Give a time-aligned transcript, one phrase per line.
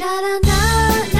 [0.00, 1.19] Da-da-da-da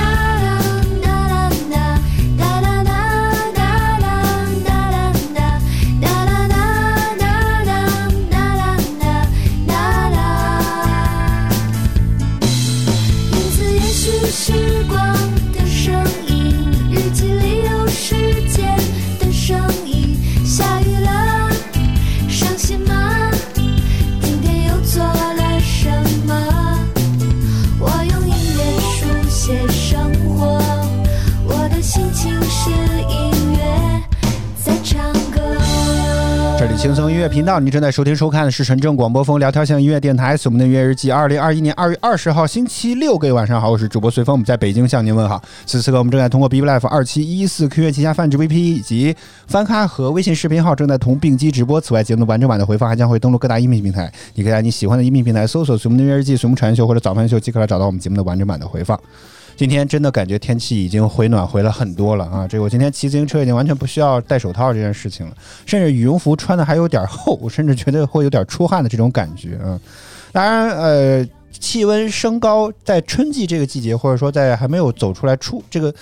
[36.80, 41.12] 轻松音乐频道，你正在收听收看的是纯正广播风聊天向音乐电台，是我们的音乐日记。
[41.12, 45.38] 二零二一年二月二十号星期六，各位晚上好，我是主播随风，我们在北京向您问好。
[45.66, 49.14] 此时此刻，我们正在通过 B Life 二七一四 Q 乐旗下泛智 VP 以及
[49.46, 51.78] 翻咖和微信视频号正在同并机直播。
[51.78, 58.98] 此外，节目的完整版的回放还将会登录各大音频平台，你可以在你喜欢的音频平台搜索“随风的音乐日记”、“随风传秀”或者“早饭秀”，即可来找到我们节目的完整版的回放。
[59.60, 62.48] 今天真的感觉天气已经回暖回了很多了啊！
[62.48, 69.78] 这我今天骑自行车已经完全不需要戴手套这件事情了，甚至羽绒服穿的还有点厚，我甚至觉得会有点出汗的这种感觉啊。
[70.32, 75.94] 当然，呃，气温升高在春季这个季节，或者说在还没有走出来出这个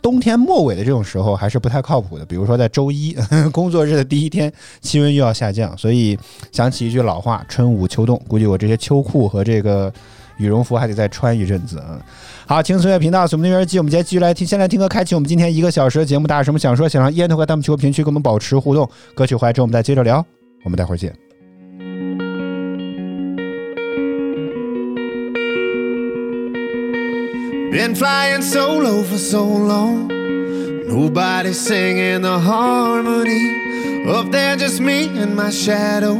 [0.00, 2.24] 冬天末尾的这种时候，还是不太靠谱的。
[2.24, 3.14] 比如说在周一
[3.52, 6.18] 工作日的第一天，气温又要下降，所以
[6.50, 8.18] 想起一句老话：春捂秋冻。
[8.26, 9.92] 估计我这些秋裤和这个
[10.38, 12.00] 羽绒服还得再穿一阵子啊。
[12.46, 16.26] 好，轻松乐频道，我们的音乐机，我们今天继续来听，先来听歌，开启我们今天一个小时的节目。
[16.26, 18.88] 大家有什么想说，想让烟头和弹幕区和评区跟我们保持互动？
[19.14, 20.24] 歌曲回来之后，我们再接着聊。
[20.64, 21.12] 我们待会儿见。
[27.72, 30.08] Been flying solo for so long,
[30.86, 34.04] nobody singing the harmony.
[34.06, 36.16] Up there, just me and my shadow.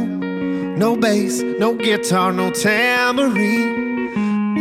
[0.77, 3.72] No bass, no guitar, no tambourine.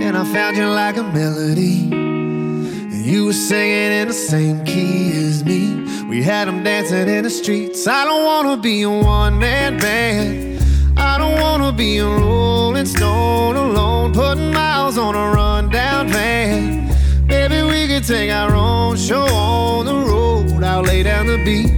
[0.03, 1.89] And I found you like a melody.
[1.93, 5.85] And you were singing in the same key as me.
[6.09, 7.87] We had them dancing in the streets.
[7.87, 10.61] I don't wanna be a one man band.
[10.99, 16.89] I don't wanna be a rolling stone alone, putting miles on a rundown van.
[17.27, 20.63] Maybe we could take our own show on the road.
[20.65, 21.71] I'll lay down the beat,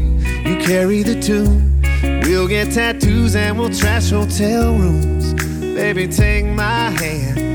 [0.49, 1.81] you carry the tune.
[2.23, 5.35] We'll get tattoos and we'll trash hotel rooms.
[5.75, 7.54] Baby, take my hand.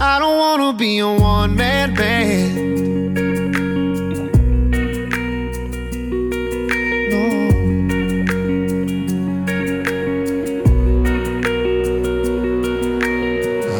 [0.00, 3.18] I don't wanna be a one man band.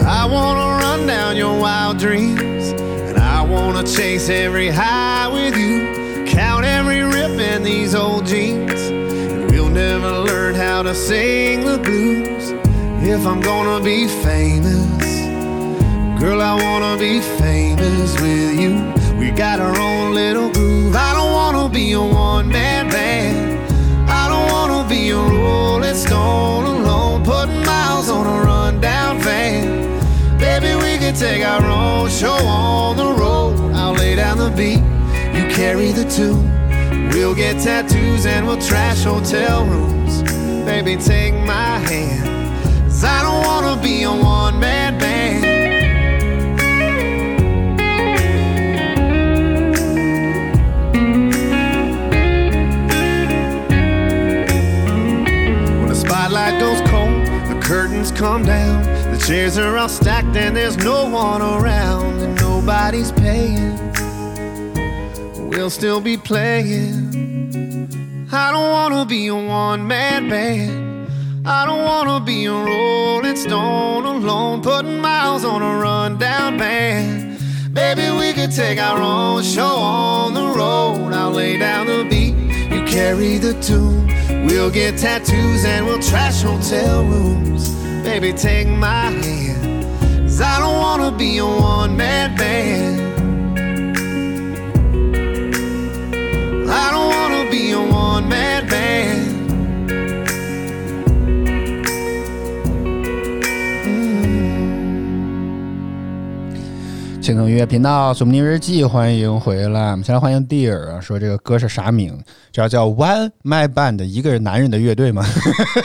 [0.08, 6.24] I wanna run down your wild dreams, and I wanna chase every high with you.
[6.26, 11.78] Count every rip in these old jeans, and we'll never learn how to sing the
[11.78, 12.50] blues
[13.06, 14.77] if I'm gonna be famous.
[16.20, 18.92] Girl, I wanna be famous with you.
[19.20, 20.96] We got our own little groove.
[20.96, 24.10] I don't wanna be a one man band.
[24.10, 30.00] I don't wanna be a rolling stone alone, putting miles on a rundown van.
[30.38, 33.72] Baby, we can take our own show on the road.
[33.72, 34.82] I'll lay down the beat,
[35.38, 36.50] you carry the tune.
[37.12, 40.22] We'll get tattoos and we'll trash hotel rooms.
[40.64, 42.38] Baby, take my hand.
[42.86, 44.87] Cause I don't wanna be a one man
[58.08, 58.82] curtains come down.
[59.12, 63.76] The chairs are all stacked and there's no one around, and nobody's paying.
[65.48, 67.08] We'll still be playing.
[68.30, 71.08] I don't wanna be a one man band.
[71.46, 77.38] I don't wanna be a rolling stone alone, putting miles on a rundown band.
[77.72, 81.12] Baby, we could take our own show on the road.
[81.12, 82.34] I'll lay down the beat,
[82.72, 84.06] you carry the tune.
[84.46, 87.78] We'll get tattoos and we'll trash hotel rooms.
[88.10, 89.84] Baby, take my hand.
[90.22, 92.87] Cause I don't wanna be a one man band.
[107.28, 109.90] 轻松音乐频道《索尼日记》，欢迎回来。
[109.90, 112.18] 我们先来欢迎 Dear 啊，说这个歌是啥名？
[112.50, 115.22] 这叫 One My Band，一个男人的乐队吗？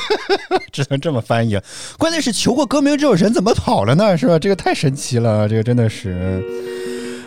[0.72, 1.60] 只能这么翻译。
[1.98, 4.16] 关键是求过歌名之后人怎么跑了呢？
[4.18, 4.40] 是吧？
[4.40, 6.42] 这个太神奇了，这个真的是。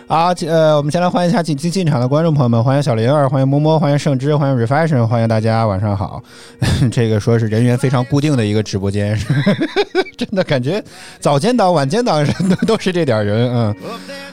[0.09, 6.23] 好，呃，我们先来欢迎一下进进进场的观众朋友们，欢迎小灵儿，欢迎摸摸，欢迎盛之，欢迎 refashion，欢迎大家，晚上好。
[6.93, 9.27] 这个说是人员非常固定的一个直播间，是
[10.17, 10.81] 真的感觉
[11.19, 13.75] 早间档、晚间档人都都是这点人，嗯。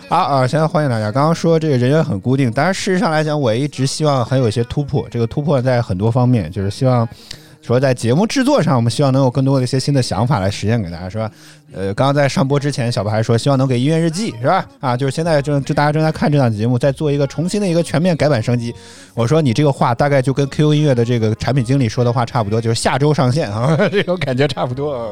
[0.10, 1.12] 好啊，现在欢迎大家。
[1.12, 5.08] 刚刚说这个人员很固定，但是事实上来讲，我一直希望很有一些突破。
[5.10, 7.08] 这个突破在很多方面，就是希望。
[7.64, 11.32] 说在节目制作上，我们希望能有更多的一些新的想法来实现给大家，是吧？
[11.74, 14.66] 呃，刚刚在上播之前，小白还说希望能给音乐日记，是吧？
[14.82, 18.76] 啊，就是现在正就大家正在看这档节目，在做一个重新的一个全面改版升级。
[19.14, 25.12] 我说你这个话大概就跟 QQ 音乐的这个产品经理说的话差不多，就是下周上线啊， 这种感觉差不多啊。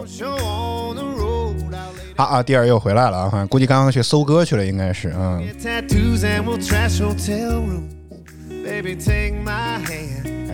[2.18, 5.42] 好啊，第二又回来了啊，估计刚刚去搜歌去了，应该是嗯
[9.46, 9.82] 啊。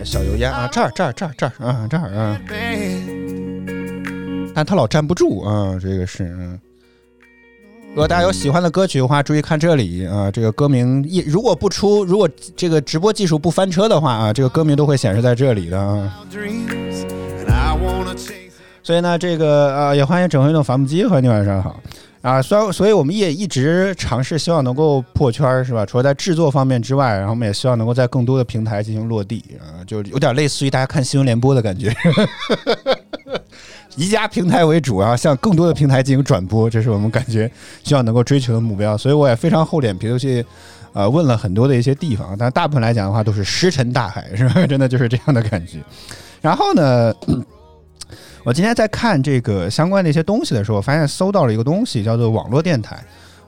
[0.04, 2.40] 小油烟啊，这儿这儿这儿这儿啊这儿啊，
[4.54, 6.24] 但他老站不住啊，这个是。
[7.90, 16.24] 如果大家有喜欢的歌曲的话，注意看这里啊，这个歌名一如果不出，如果这个直播技术不翻车的话啊，这个歌名都会显示在这里的啊。
[18.82, 21.80] 所以呢，这个啊，也欢迎整回动伐木机和你晚上好。
[22.28, 25.86] 啊，虽然，所以我们也一直尝试，希望能够破圈儿，是吧？
[25.86, 31.90] 除了在制作方面之外，然后我们也希望能够在更多的平台进行落地啊，就有点类似于大家看新闻联播的感觉，
[33.96, 37.50] 宜家平台为主啊，向更多的平台进行转播，这是我们感觉
[37.82, 38.94] 希望能够追求的目标。
[38.98, 40.44] 所以我也非常厚脸皮的去，
[40.92, 44.66] 呃，问了很多的一些地方，但大部分来讲的话，都是石沉大海，是吧？
[44.68, 45.78] 真的就是这样的感觉。
[46.42, 47.14] 然后呢？
[48.48, 52.98] 我今天在看这个相关的一些东西的时候，发现搜到了一个东西，叫做网络电台。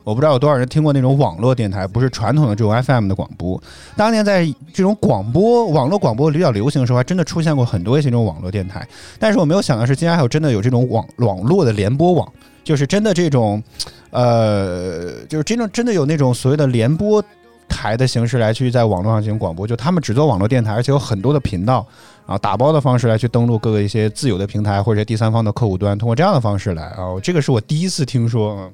[0.04, 3.58] 我不知道有多少人听过那种网络电台，不是传统的这种 FM 的广播。
[3.96, 4.44] 当年在
[4.74, 8.86] 这种广播、网络广播比较流行的时候，还真的出现过很多一些这种网络电台。
[9.18, 12.30] 但是我没有想到是，今天还有真的有这种网网络的联播网，
[12.62, 13.62] 就是真的这种，
[14.10, 17.24] 呃，就是真正真的有那种所谓的联播
[17.70, 21.86] 台的形式来去在网络上进行广播，就他们只做网络电台，而且有很多的频道。
[22.30, 28.70] 啊，打包的方式来去登录各个一些自有的平台或者第三方的客户端，通过这样的方式来啊，这个是我第一次听说。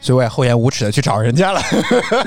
[0.00, 1.60] 所以我也厚颜无耻的去找人家了。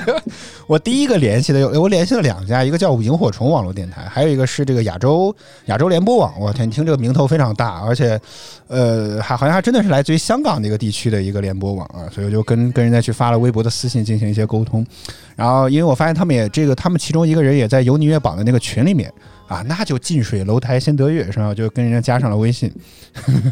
[0.66, 5.34] 我第一个联系的，我联系了两家，一个叫萤火虫网络电台，还有一个是这个亚洲
[5.66, 6.32] 亚洲联播网。
[6.38, 8.20] 我天，你听这个名头非常大，而且，
[8.68, 12.08] 呃，还好像还真的是来自于香港的一个地区的一个联播网啊。
[12.14, 14.86] 所以我就跟跟人家去发了微博的私信进行一些沟通。
[15.34, 19.12] 然后，因为我发现他们也这个，他们其中一个人也在有你乐榜的那个群里面。
[19.52, 21.52] 啊，那就近水楼台先得月，是吧？
[21.54, 22.72] 就跟人家加上了微信，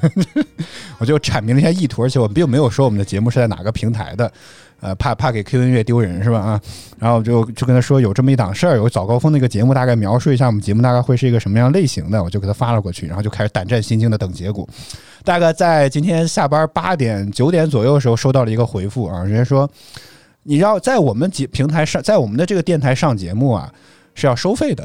[0.99, 4.32] 我就阐明了一下意图，而且我并没有说我们的节目是在哪个平台的，
[4.81, 6.38] 呃，怕怕给 Q 音乐丢人，是吧？
[6.38, 6.61] 啊，
[6.99, 14.67] 然后就就跟他说有这么一档事儿，有早高峰的一个节目，大概描述一下我们节目大概会是一个什么样类型的，我就给他发了过去，然后就开始胆战心惊的等结果。
[15.23, 19.70] 大概在今天下班八点九点左右的时候，收到了一个回复啊，人家说
[20.44, 23.70] 你要在我们节平台上，在我们的这个电台上节目啊。
[24.20, 24.84] 是要收费的，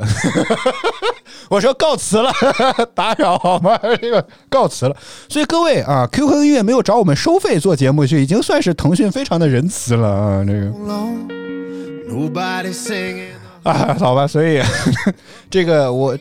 [1.50, 2.32] 我说告辞了，
[2.96, 3.78] 打扰好吗？
[4.02, 4.96] 这个告辞了。
[5.28, 10.44] 所以各位啊，QQ 音乐没有找我们收费做节目，就已经算是腾讯非常的仁慈了啊。
[10.46, 10.72] 这个
[13.64, 14.62] 啊，好吧，所以
[15.52, 16.18] 这个我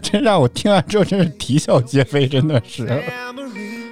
[0.00, 2.86] 真让我听完之后真是啼笑皆非，真的是。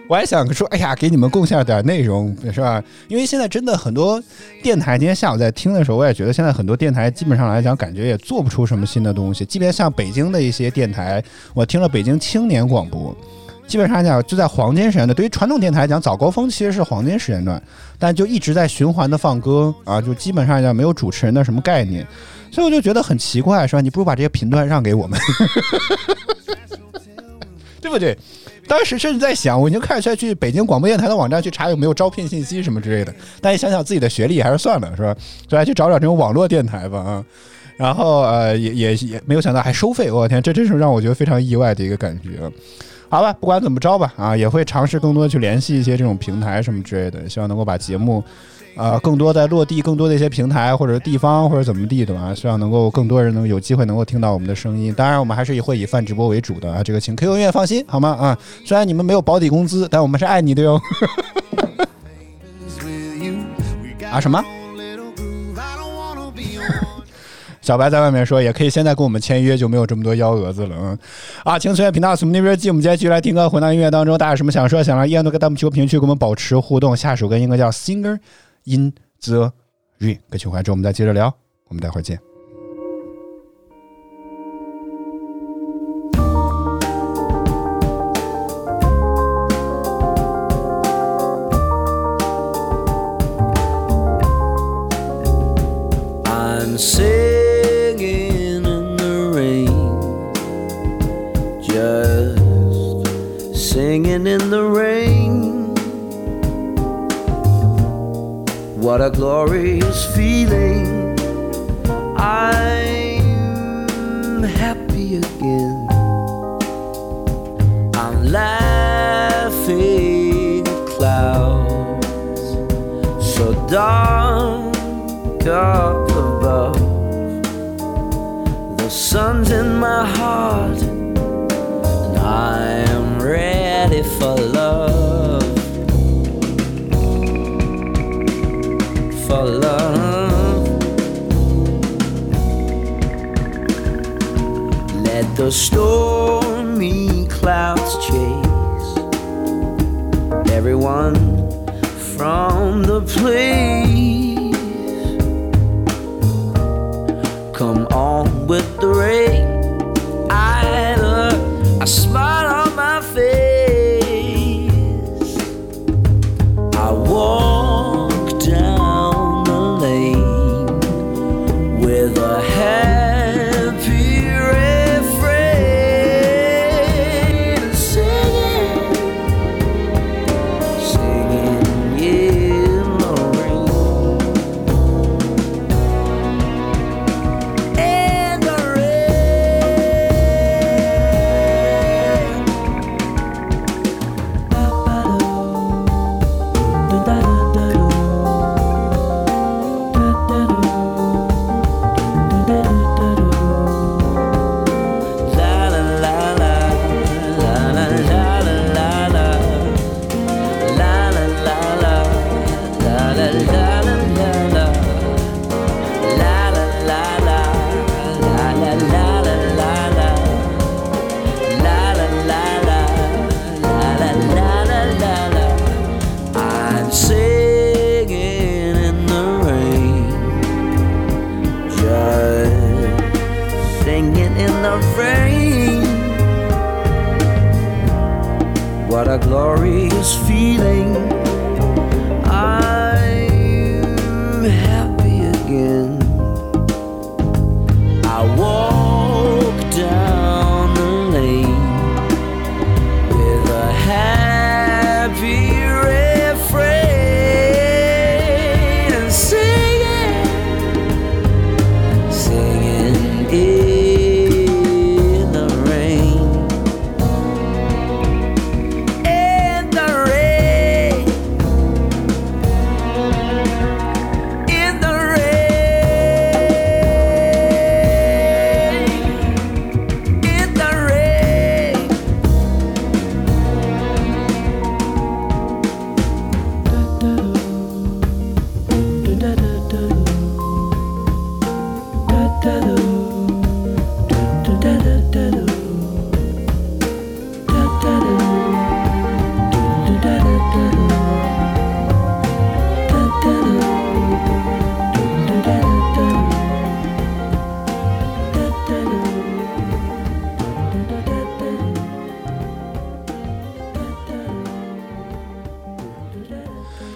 [0.06, 2.82] 我还想说，哎呀，给你们贡献点内容，是吧？
[3.08, 4.22] 因为现在真的很多
[4.62, 9.46] 电台，今天下午在听的时候，我也觉得现在很多电台基本上来讲，感觉也做不出什么新的东西。
[9.46, 11.24] 即便像北京的一些电台，
[11.54, 13.16] 我听了北京青年广播，
[13.66, 15.14] 基本上讲就在黄金时间段。
[15.16, 17.62] 对于传统电台来讲，早高峰其实是黄金时间段，
[17.98, 22.06] 但就一直在循环的放歌啊，就基本上讲没有主持人的什么概念，
[22.50, 23.80] 所以我就觉得很奇怪，是吧？
[23.80, 25.18] 你不如把这些频段让给我们，
[27.84, 28.16] 对不对？
[28.66, 33.14] 当时甚至在想，我已经开始去北京广播电台的网站去查有没有招聘信息什么之类的。
[33.42, 35.14] 但一想想自己的学历，还是算了，是吧？
[35.50, 37.24] 所以去找找这种网络电台吧，啊。
[37.76, 42.50] 然后呃，也也也没有想到还收费，我天，这真是让我觉得非常意外的一个感觉。
[43.10, 48.24] 好吧，不管怎么着吧，啊，也会尝试更多去联系一些这种平台什么之类的，希望能够把节目。
[48.76, 54.92] 啊，更多在落地，更多的一些平台或者地方或者怎么地的吧，希望能够更多人能有机会能够听到我们的声音。
[54.92, 58.10] 当然，我们还是以会以泛直播为主的啊，这个请 QQ 音乐放心好吗？
[58.20, 60.80] 啊，虽然你们没有保底工资，但我们是爱你的哟。
[64.10, 64.42] 啊什么？
[67.62, 70.76] 小白在外面说，也可以现在跟我们签约，就没有这么多幺蛾子了。
[70.78, 70.98] 嗯，
[71.44, 72.70] 啊，请随缘频道，从那边进。
[72.70, 76.94] 我们今天继续来听歌，回到音乐当中，大家有什么想说、想让依然都给弹幕区、评论区跟我们保持互动。
[76.94, 78.12] 下首歌应该叫《Singer》。
[78.64, 79.52] In the
[79.98, 81.34] rain，歌曲回来之后我们再接着聊，
[81.68, 82.18] 我们待会儿见。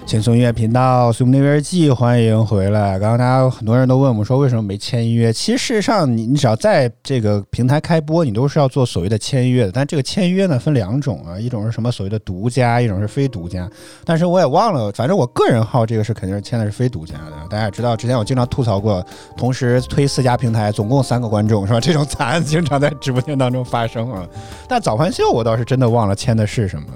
[0.08, 2.98] 轻松音乐频道《苏木那边记》，欢迎回来。
[2.98, 5.30] 刚刚大家很多人都问我们说，为什么没签约？
[5.30, 9.70] 其实事实上，你你只要在这个平台开播，你都是要做所谓的签约的。
[9.70, 13.68] 但这个签约呢，分两种啊，一种是什么所谓的独家，一种是非独家。
[14.02, 17.32] 但是我也忘了，反正我个人号这个是肯定是签的是非独家的。
[17.50, 19.04] 大家也知道，之前我经常吐槽过，
[19.36, 21.78] 同时推四家平台，总共三个观众是吧？
[21.78, 24.26] 这种惨案经常在直播间当中发生啊。
[24.66, 26.86] 但早饭秀我倒是真的忘了签的是什么。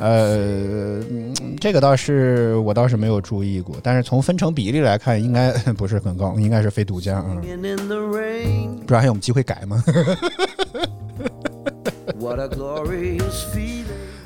[0.00, 7.26] 呃，嗯这个倒是我倒是没有注意过，但是从分成比例来看，应该 不是很高，应该是非独家啊。
[7.36, 9.84] 不知道还有我们机会改吗.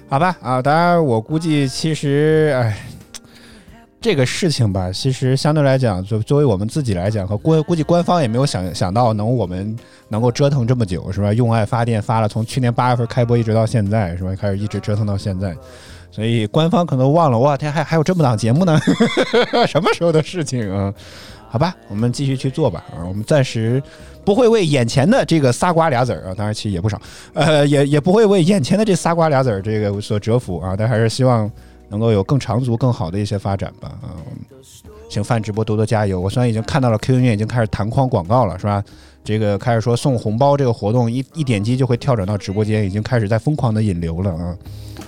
[0.09, 2.77] 好吧，啊，当然我估计其实，哎，
[4.05, 9.75] 这个事情吧，其实相对来讲，作作为我们自己来讲，和估估计官方也没有想想到能我们
[10.11, 11.33] 能够折腾这么久，是吧？
[11.33, 14.37] 用爱发电发了，从去年八月份开播一直到现在，是吧？
[14.39, 15.57] 开始一直折腾到现在，
[16.11, 18.79] 所以官方可能忘了，哇天，还还有这么档节目呢，
[19.67, 20.93] 什么时候的事情啊？
[21.49, 23.83] 好吧，我们继续去做吧，啊，我们暂时
[24.23, 27.01] 不会为眼前的这个仨瓜俩子儿啊，当然其实也不少，
[27.33, 31.51] 呃，也也不会为眼前的这仨瓜俩子儿这个所折服啊，但还是希望
[31.89, 34.11] 能够有更长足、更好的一些发展吧，嗯，
[35.09, 36.21] 请范直播多多加油！
[36.21, 38.83] 我虽然已经看到了 QQ 音乐已经开始弹框广告了，是吧？
[39.23, 44.57] 这个开始说送红包这个活动，一一点击就会跳转到直播间，已经开始在疯狂的引流了啊！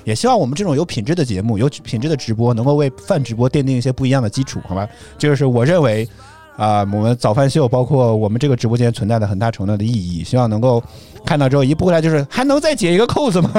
[0.05, 4.89] 也希望我们这种有品质的节目、有品质的直播，能够为饭直播奠定一些不一样的基础，好吧？
[5.19, 6.09] 就是我认为
[6.57, 10.25] 啊、我们早饭秀包括我们这个直播间存在的很大程度的意义。
[10.25, 10.83] 希望能够
[11.25, 13.51] 看到之后一步过来就是还能再解一个扣子吗？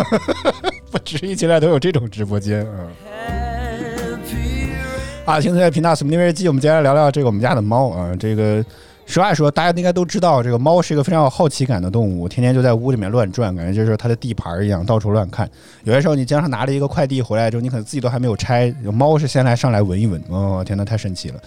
[0.90, 2.88] 不至于现在都有这种直播间啊。
[5.26, 8.16] 啊，听众频道《什么音乐日记》，我们接下来聊聊这个我们家的猫啊。
[8.18, 8.64] 这个
[9.06, 15.50] 实话说，大家应该都知道，这个猫是一个非常有好奇感的动物，天天就在屋里面乱转，感觉就是它的地盘一样，到处乱看。
[15.84, 21.40] 有些时候你经常拿了一个快递回来之后，你可能自己都还没有拆，猫是先来上来闻一闻，哦，天呐，太神奇了。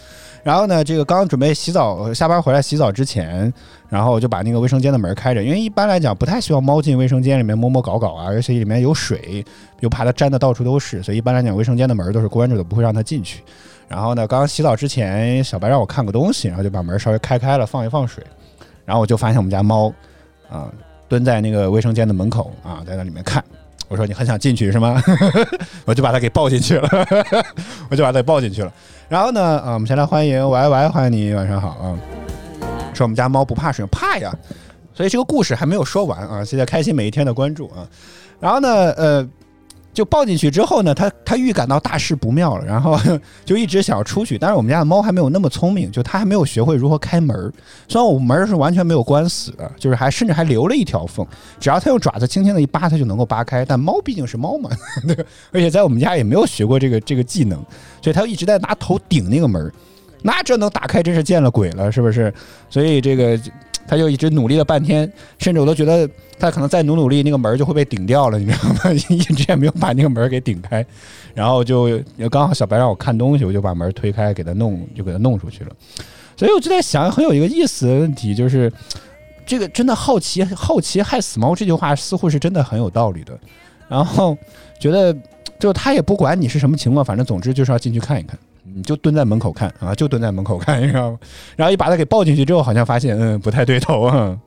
[0.42, 3.52] 然后呢，这个刚准备洗澡，下班回来洗澡之前，
[3.88, 9.44] 然后我就把那个卫生间的门开着，因为一般来讲不太希望猫进卫生间里面摸摸搞搞啊，而且里面有水，
[9.80, 13.42] 又怕它沾的到处都是，所以一般来讲卫生间的门都是关着的，不会让它进去。
[13.86, 18.24] 然后呢，刚刚洗澡之前，小白让我看个东西，然后就把门稍微开开了，放一放水，
[18.84, 19.92] 然后我就发现我们家猫
[20.48, 20.72] 啊
[21.08, 23.44] 蹲在那个卫生间的门口啊，在那里面看。
[23.88, 25.02] 我说你很想进去是吗？
[25.84, 26.88] 我就把它给抱进去了，
[27.90, 28.72] 我就把它给抱进去了。
[29.10, 31.98] 然后呢，啊，我们先来欢迎 Y Y，欢迎你，晚上好啊。
[32.94, 34.32] 说我们家猫不怕水，怕呀。
[34.94, 37.82] 所以这个故事还没有说完啊，谢谢开心每一天的关注啊。
[38.38, 39.28] 然后呢，呃，
[39.92, 42.98] 就抱进去之后呢，它它预感到大事不妙了，然后
[43.44, 44.38] 就一直想要出去。
[44.38, 47.36] 但是我们家的猫还没有那么聪明，就它还没有学会如何开门。
[47.88, 51.26] 虽然我门是完全没有关死的，就是还甚至还留了一条缝，
[51.58, 53.64] 只要它用爪子轻轻的一扒，它就能够扒开。
[53.64, 54.70] 但猫毕竟是猫嘛，
[55.06, 55.16] 对？
[55.52, 57.58] 而且在我们家也没有学过这个这个技能，
[58.00, 59.72] 所以它一直在拿头顶那个门儿。
[60.22, 62.32] 那这能打开真是见了鬼了，是不是？
[62.68, 63.40] 所以这个
[63.90, 68.92] 他就一直努力了半天，甚至我都觉得他可能再努努力，那个门就会被顶掉了，你知道吗？
[69.08, 70.86] 一直也没有把那个门给顶开，
[71.34, 75.72] 然后就刚好小白让我看东西，我就把门推开，给他弄，就给他弄出去了。
[76.36, 78.72] 所以我就在想，很有一个意思的问题，就是
[79.44, 83.36] 这个真的好奇，好奇害死猫这句话似乎是真的很有道理的。
[83.88, 84.38] 然后
[84.78, 85.12] 觉得
[85.58, 88.38] 就他也不管你是什么情况，反正总之就是要进去看一看。
[88.74, 91.18] 你就蹲在门口看啊，就蹲在门口看，你知道吗？
[91.56, 94.38] 然后一把它给抱进去之后，好像发现嗯不太对头啊。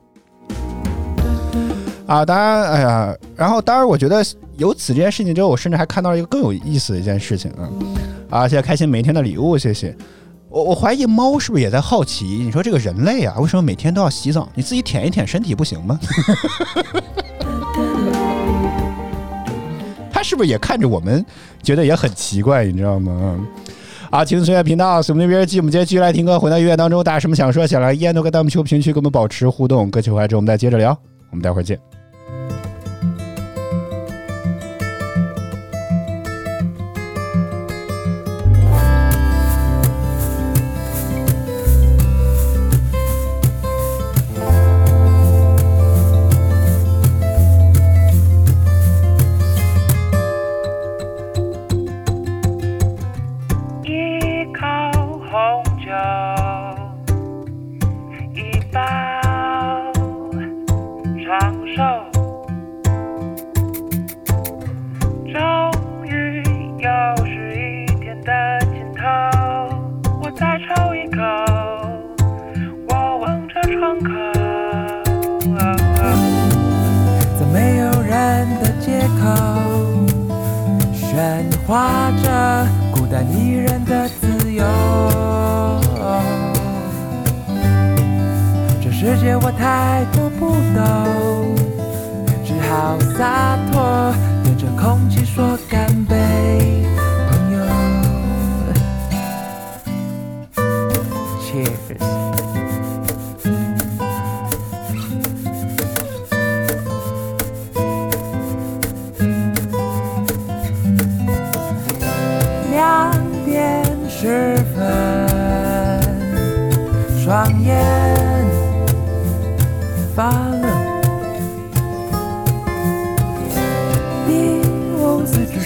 [2.06, 4.22] 啊，当然，哎呀，然后当然，我觉得
[4.58, 7.64] 有此这件事情之后，我甚至还看到了一个更有意思的一件事情啊！
[8.28, 9.96] 啊，谢谢开心每一天的礼物，谢谢。
[10.50, 12.26] 我我怀疑猫是不是也在好奇？
[12.26, 14.46] 你说这个人类啊，为什么每天都要洗澡？
[14.54, 15.98] 你自己舔一舔身体不行吗？
[20.12, 21.24] 他是不是也看着我们，
[21.62, 23.40] 觉得也很奇怪，你知道吗？
[24.14, 29.90] 好，青春音乐频道，我们那边继我们接着继续来听歌，回到音乐当中，大家什么想说，想来依然都跟弹幕区、评论区跟我们保持互动。
[29.90, 30.96] 歌曲回来之后，我们再接着聊，
[31.32, 31.76] 我们待会儿见。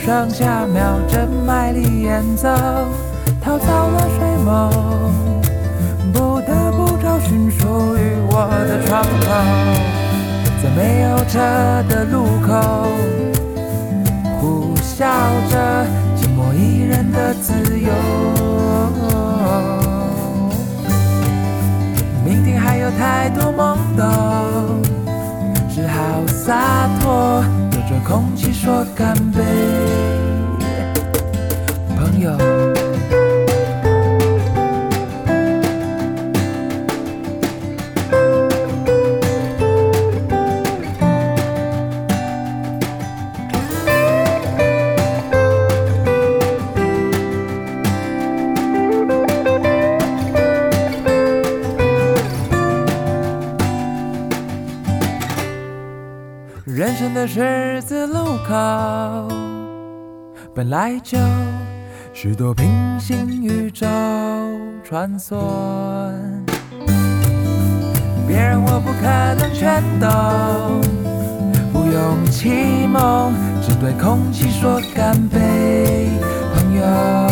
[0.09, 2.49] 上下秒针，卖力演奏，
[3.43, 4.73] 逃到了睡梦，
[6.15, 9.27] 不得不找寻属于我的窗口，
[10.63, 11.39] 在没有车
[11.91, 12.89] 的路口。
[14.41, 15.05] 呼啸
[15.51, 15.85] 着
[16.17, 17.93] 寂寞一人的自由。
[22.25, 24.83] 明天还有太多懵懂，
[25.69, 29.41] 只好洒脱，对着空气说干杯，
[31.97, 32.78] 朋友。
[57.15, 59.29] 的十字路口，
[60.55, 61.19] 本来就
[62.13, 62.69] 许多平
[62.99, 63.87] 行宇宙
[64.85, 65.37] 穿梭。
[68.27, 70.81] 别人我不可能全懂，
[71.73, 76.11] 不用启蒙，只对空气说干杯，
[76.55, 77.28] 朋友。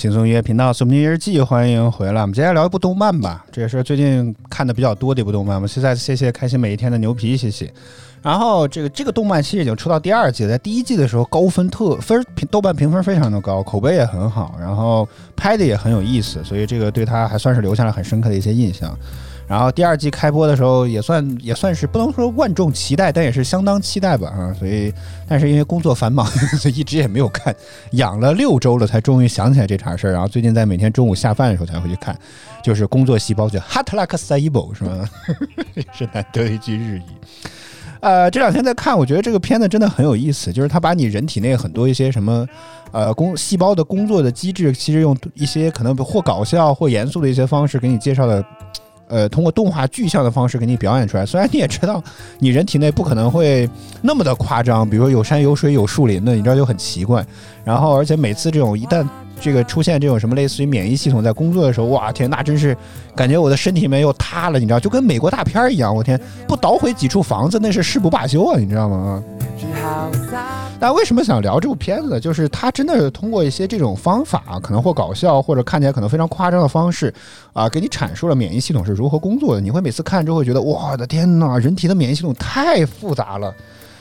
[0.00, 2.22] 轻松音乐频道《宿命日记》，欢迎回来。
[2.22, 5.56] 我们接下来聊一部动漫吧，这也是最近看的比较多的一部动漫。
[5.56, 7.70] 我们现在谢谢开心每一天的牛皮，谢谢。
[8.22, 18.98] 然后这个这个动漫其实已经出到第二季了，在第一季的时候高分特分评豆瓣评分非常的高，口碑也很好，然后拍的也很有意思，所以这个对他还算是留下了很深刻的一些印象。
[19.50, 24.54] 然后第二季开播的时候也算也算是不能说万众期待，但也是相当期待吧啊！
[24.56, 24.94] 所以
[25.26, 26.24] 但是因为工作繁忙，
[26.56, 27.52] 所以一直也没有看，
[27.94, 30.12] 养了六周了才终于想起来这茬事儿。
[30.12, 32.16] 然后最近在每天中午下饭的时候才会去看，
[32.62, 35.10] 就是工作细胞叫 hot like a cyber 是吧？
[35.92, 37.02] 是难得一句日语。
[37.98, 42.46] 呃，这两天在看，我觉得这个片子真的很有意思，就是它把你人体内很多一些什么，
[42.92, 48.44] 呃，工细胞的工作的机制，其实用一些可能或搞笑或严肃的一些方式给你介绍的。
[49.10, 51.26] 呃，通过动画具象的方式给你表演出来。
[51.26, 52.02] 虽然你也知道，
[52.38, 53.68] 你人体内不可能会
[54.00, 57.26] 那么的夸张，比如说有山有水有树林的，你知道就很奇怪。
[57.64, 59.06] 然后，而且每次这种一旦
[59.40, 62.76] 这个出现这种什么类似于免疫系统在工作的时候，哇天，那真是
[63.16, 65.94] 感觉我的身体里面又塌了，你知道，就跟美国大片一样。
[65.94, 69.22] 我天，不捣毁几处房子那是誓不罢休啊，你知道吗？
[69.58, 72.20] 只好撒但为什么想聊这部片子呢？
[72.20, 77.12] 就是它真的是通过一些这种方法，可能或搞笑，或者看起来可能非常夸张的方式，
[77.52, 79.60] 啊，给你阐述了免疫系统是如何工作的。
[79.60, 83.54] 你会每次看之后觉得，我的天呐，人体的免疫系统太复杂了，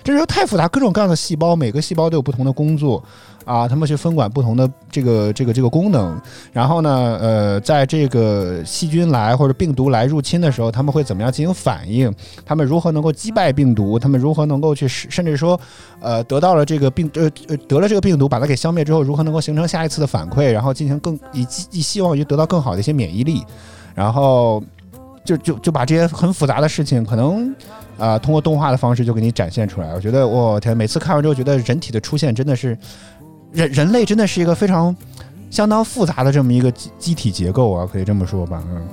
[0.03, 3.03] 真是太复杂，各种各样的细胞，每个细胞都有不同的工作。
[3.49, 6.21] 啊，他们去分管不同的这个这个这个功能，
[6.53, 12.13] 然后呢，呃，在这个细菌来或者病毒来入侵的时候，他们会怎么样进行反应？
[12.45, 13.97] 他们如何能够击败病毒？
[13.97, 15.59] 他们如何能够去，甚至说，
[15.99, 23.43] 呃，得到了这个病，呃呃，得了这个病毒，把它给消灭之后，如何能够形成下一次的反馈，然后进行更以寄希望于得到更好的一些免疫力，
[23.95, 24.61] 然后
[25.25, 27.51] 就就就把这些很复杂的事情，可能
[27.97, 29.91] 啊、通过动画的方式就给你展现出来。
[29.95, 32.77] 我觉得，我天，每次看完之后，觉得人体的出现真的是。
[33.51, 34.95] 人人类真的是一个非常
[35.49, 38.87] 相当复杂的这么一个机机体结构啊，可以这么说吧，嗯。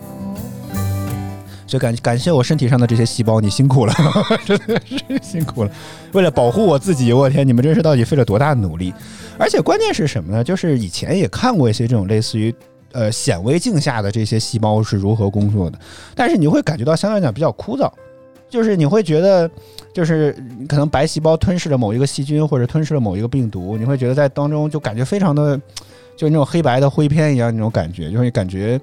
[1.68, 3.92] 所以感感谢我身体上的这些细胞，你辛苦了，
[4.46, 5.70] 真的是辛苦了。
[6.12, 8.94] 为了保护我自己，我天，你们这是到底费了多大的努力？
[9.36, 10.44] 而且关键是什么呢？
[10.44, 12.54] 就是以前也看过一些这种类似于
[12.92, 15.78] 呃显微镜下的这些细胞是如何工作的，
[16.14, 17.90] 但是你会感觉到相对来讲比较枯燥。
[18.48, 19.50] 就是你会觉得，
[19.92, 20.32] 就是
[20.68, 25.60] 可能白细胞吞噬了某一个细菌或者吞噬了某一个病毒，你会觉得在当中就感觉非常的，
[26.16, 28.80] 就那种黑白的灰片一样那种感觉，就是感觉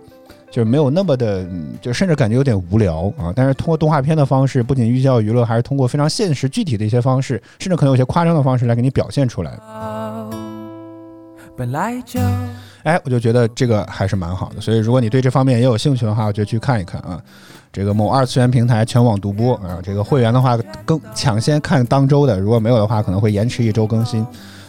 [0.51, 3.33] 就是没有那么的，嗯就甚至感觉有点无聊啊。
[3.35, 9.57] 但是通过动画片的方式，不仅寓教于乐，还是通过非常现实具体的一些方式，甚至可能有些夸张的方式来给你表现出来。
[11.55, 12.19] 本来就
[12.83, 14.59] 哎，我就觉得这个还是蛮好的。
[14.59, 17.21] 所以如果你对这方面也有兴趣的话，我觉得去看一看啊。
[17.73, 20.55] 这个某二次元平台全网独播啊，这个会员的话
[20.85, 24.23] 更抢先看当周的，如果没有的话，可能会延迟一周更新。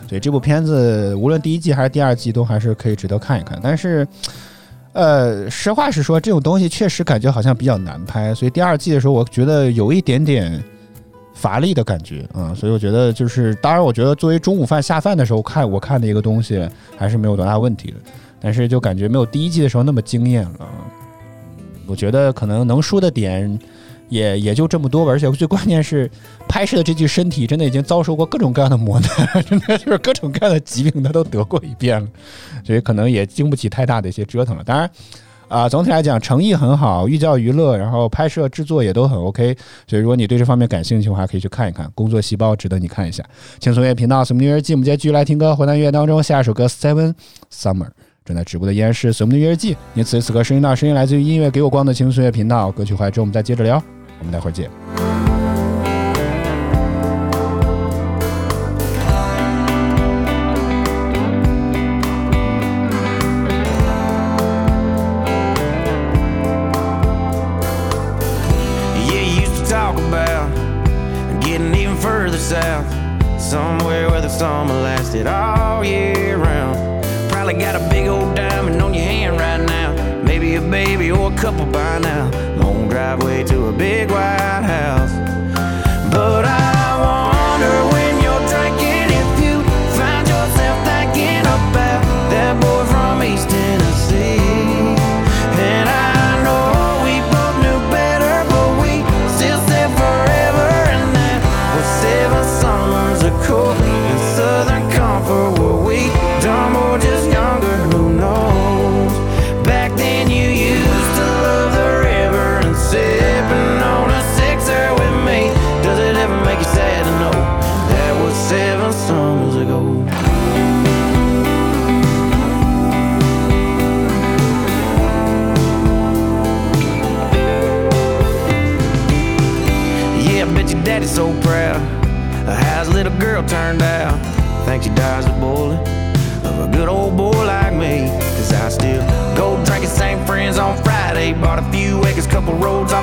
[0.09, 3.61] 所以这部片子无论第一季还是第二季，都还是可以值得看一看。
[3.63, 4.09] 但是，
[4.95, 10.63] 呃，实话实说，这种东西确实感觉好像比较难拍，所以第二季的时候，我觉得有一点点
[11.35, 17.99] 乏力的感觉啊、所以我觉得就是，当然，我觉得作为中午饭下饭的时候看我看的一个东西，还是没有多大问题的。
[18.41, 20.69] 但是就感觉没有第一季的时候那么惊艳了。
[21.87, 23.59] 我觉得可能能说的点
[24.09, 26.11] 也也就这么多吧，而且最关键是
[26.49, 32.09] 拍摄的这具身体真的已经遭受过各种各样的磨难， 真的就是各种各样的疾病他都得过一遍了，
[32.65, 34.63] 所以可能也经不起太大的一些折腾了。
[34.65, 34.91] 当然。
[35.47, 39.55] 啊，总体来讲诚意很好，寓教于乐，然后拍摄制作也都很 OK，
[39.87, 43.23] 所以如果你对这方面感兴趣的话，可以去看一看《工作细胞》，值得你看一下。
[43.61, 45.55] 轻松音乐频道《什么音乐季》，我们今天继续来听歌。
[45.55, 47.15] 回南音乐当中，下一首歌《Seven
[47.53, 47.85] Summer》。
[48.25, 52.73] 正在直播的依然是《随梦的音乐季》，你此时此刻声音大声音来自于音乐给我光的轻松音乐频道。
[52.73, 53.83] 歌曲回来之后，我们再接着聊，
[54.19, 55.14] 我们待会儿见。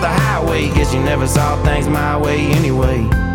[0.02, 0.68] The highway.
[0.70, 3.31] Guess you never saw things my way anyway.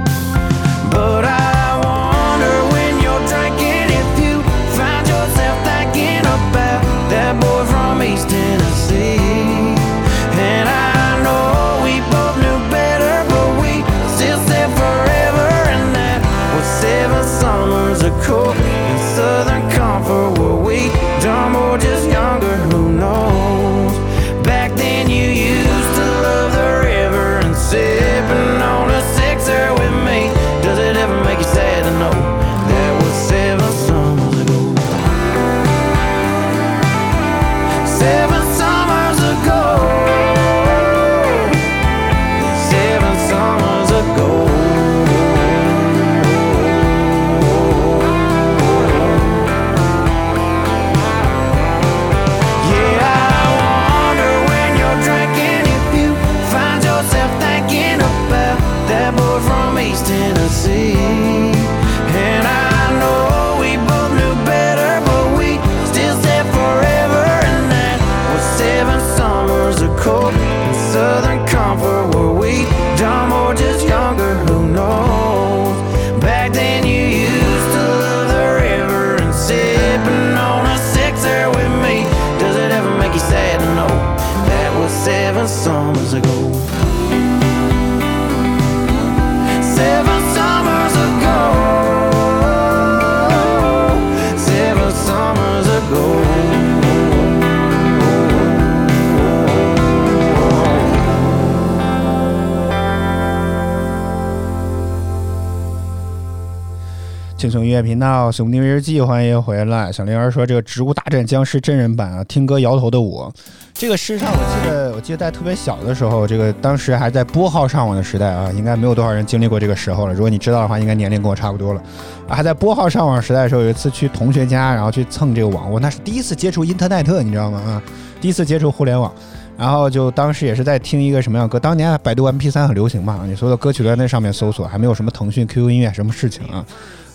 [107.97, 109.91] 频道《松丁日记》，欢迎回来。
[109.91, 113.33] 小灵儿说：“这个《植物大战僵尸》真人版啊，听歌摇头的我。
[113.73, 120.13] 这个事实上，我记得，我记得在特别小的时候，这个当时还在拨号上网的时代啊，应该没有多少人经历过这个时候了。
[120.13, 121.83] 如果你知道的话，应该年龄跟我差不多了。
[122.29, 127.59] 还在拨号上网时代的时候，有一次去同学家，然后去蹭这个网，我那是第一次接触因特奈特你知道吗？
[127.61, 127.83] 啊，
[128.21, 129.11] 第一次接触互联网。”
[129.57, 136.63] 然后就当时也是在听一个什么样的歌，当年百度 MP3 很流行嘛，你所有的歌曲都在那上面搜索，还没有什么腾讯 QQ 音乐什么事情啊。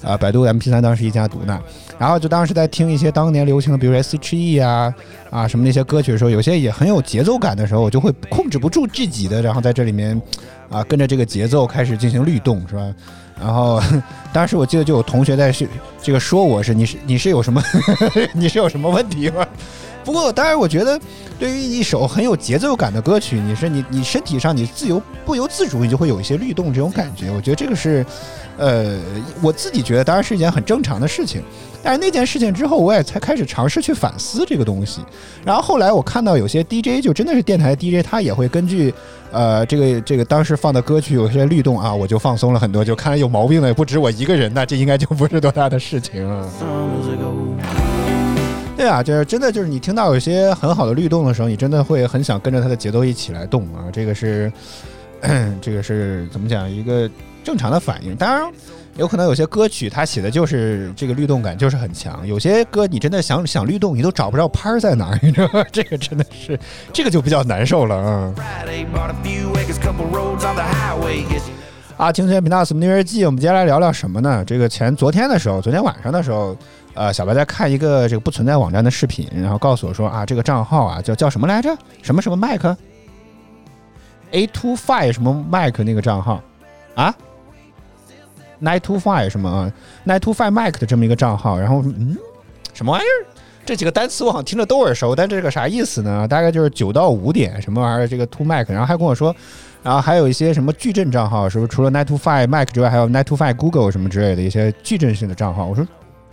[0.03, 1.61] 啊，百度 MP3 当时一家独大，
[1.97, 4.93] 然后就当时在听一些当年流行的，比如 S.H.E 啊
[5.29, 10.19] 啊什么那些歌曲的时候，有些也很有节奏感的时候，我就会控制不住自己的，然后在这里面
[10.69, 12.93] 啊跟着这个节奏开始进行律动，是吧？
[13.39, 13.81] 然后
[14.31, 15.67] 当时我记得就有同学在是
[15.99, 17.61] 这个说我是你是你是有什么
[18.33, 19.45] 你是有什么问题吗？
[20.03, 20.99] 不过当然我觉得
[21.39, 28.05] 对于一首很有节奏感的歌曲，你是你你身体上你自由不由自主你就会有一些律动这种感觉，我觉得这个是。
[28.57, 28.99] 呃，
[29.41, 31.41] 我自己觉得当然是一件很正常的事情，
[31.81, 35.01] 但是那件事情之后，我也才开始尝试去反思这个东西。
[35.43, 38.93] 然后后来我看到有些 DJ 就真的是电台 DJ，他也会根据
[39.31, 42.85] 呃这个这个当时放的歌曲有些律动啊，我就放松了很多。
[42.85, 46.47] 就看来有毛病的也不止我一个人，那这应该就不是多大的事情了。
[48.81, 53.85] 对啊，就是真的就是你听到有些很好的律动的时候，你真的会很想跟着它的节奏一起来动啊。
[53.93, 54.51] 这个是
[55.61, 57.07] 这个是怎么讲一个
[57.43, 58.15] 正常的反应。
[58.15, 58.51] 当然，
[58.95, 65.63] 有可能有些歌曲它写的就是这个律动感就是很强，有些歌你真的想想律动，你都找不着拍儿在哪儿， 你知道吗？
[65.71, 66.59] 这个真的是
[66.91, 68.33] 这个就比较难受了啊。
[68.35, 71.23] Friday, bought a few acres, couple roads on the highway.
[71.29, 71.53] Guess you
[71.97, 74.43] 啊，听学频道 Smooth 日记，我们接下来聊聊什么呢？
[74.43, 76.57] 这个前昨天的时候，昨天晚上的时候，
[76.93, 81.75] 呃，小白在看一个这个不存在网站的视频，然后告诉我说啊，这个账号啊叫叫什么来着？
[82.01, 82.75] 什么什么麦克
[84.31, 86.41] ？A two five 什么麦克那个账号
[86.95, 87.13] 啊
[88.61, 89.71] Night to Five 什么啊
[90.05, 92.15] ，Night to Five Mike 的这么一个账号，然后嗯，
[92.75, 93.25] 什么玩意儿？
[93.65, 96.27] 这几个单词我好像听着都耳熟，但这个啥意思呢？
[96.27, 99.35] 大概就是九到五点什么玩意儿，这个 To Mike，然后还跟我说，
[99.81, 105.65] 然后还有一些什么矩阵账号，是不是除了 Nine to Five Mike 之外，还有 Nine to Five Google 什么之类的一些矩阵性的账号？
[105.65, 105.83] 我说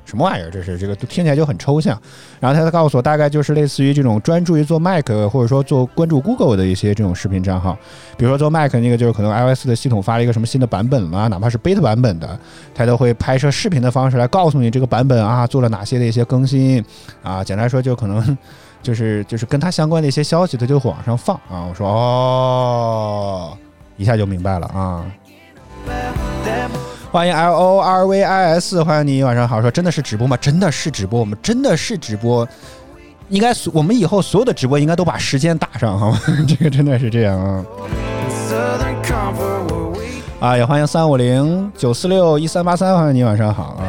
[0.08, 0.50] 什么玩意儿？
[0.50, 2.00] 这是这个听起来就很抽象。
[2.40, 7.76] 然后他告诉我，大概就是类似于这种专注于做 Mac 或者说做关注 Google 的一些这种视频账号，
[8.16, 12.40] 比如说做 Mac 那个就是可能 iOS 的系统发了一个什么新的版本了，哪怕是 beta 版本的，
[12.74, 16.82] 他都会拍摄视频的方式来告诉你这个版本啊做了哪些的一些更新
[17.22, 17.44] 啊。
[17.44, 18.38] 简单说，就可能
[18.82, 21.66] 就是就是跟它相关的一些消息，它就会往上放啊。
[21.68, 23.58] 我说哦，
[23.98, 25.04] 一下就明白了啊。
[27.10, 29.62] 欢迎 L O R V I S，欢迎你，晚上好。
[29.62, 30.36] 说真的是直播吗？
[30.36, 32.46] 真的是直播，我们真的是直播。
[33.30, 36.20] 应该我们以后所有的直播应该都把时间打上，好吗？
[36.46, 37.64] 这个真的是这样啊。
[40.38, 43.84] 啊，也欢迎三五零九四六一三八三，欢迎你，晚上好啊。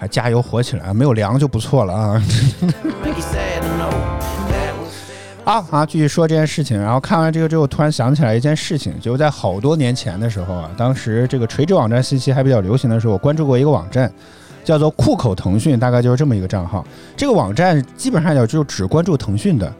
[0.00, 2.22] 还加油火起来，没有凉就不错了啊。
[5.44, 6.80] 啊啊，继续说这件事情。
[6.80, 14.10] 然后看完这个之后，突然想起来一件事情，就是在好多年前的时候啊，当时这个垂直网站信息还比较流行的时候，我关注过一个网站，
[14.64, 16.84] 叫做酷口腾讯，大概就是这么一个账号。
[17.14, 19.70] 这个网站基本上也就只关注腾讯的。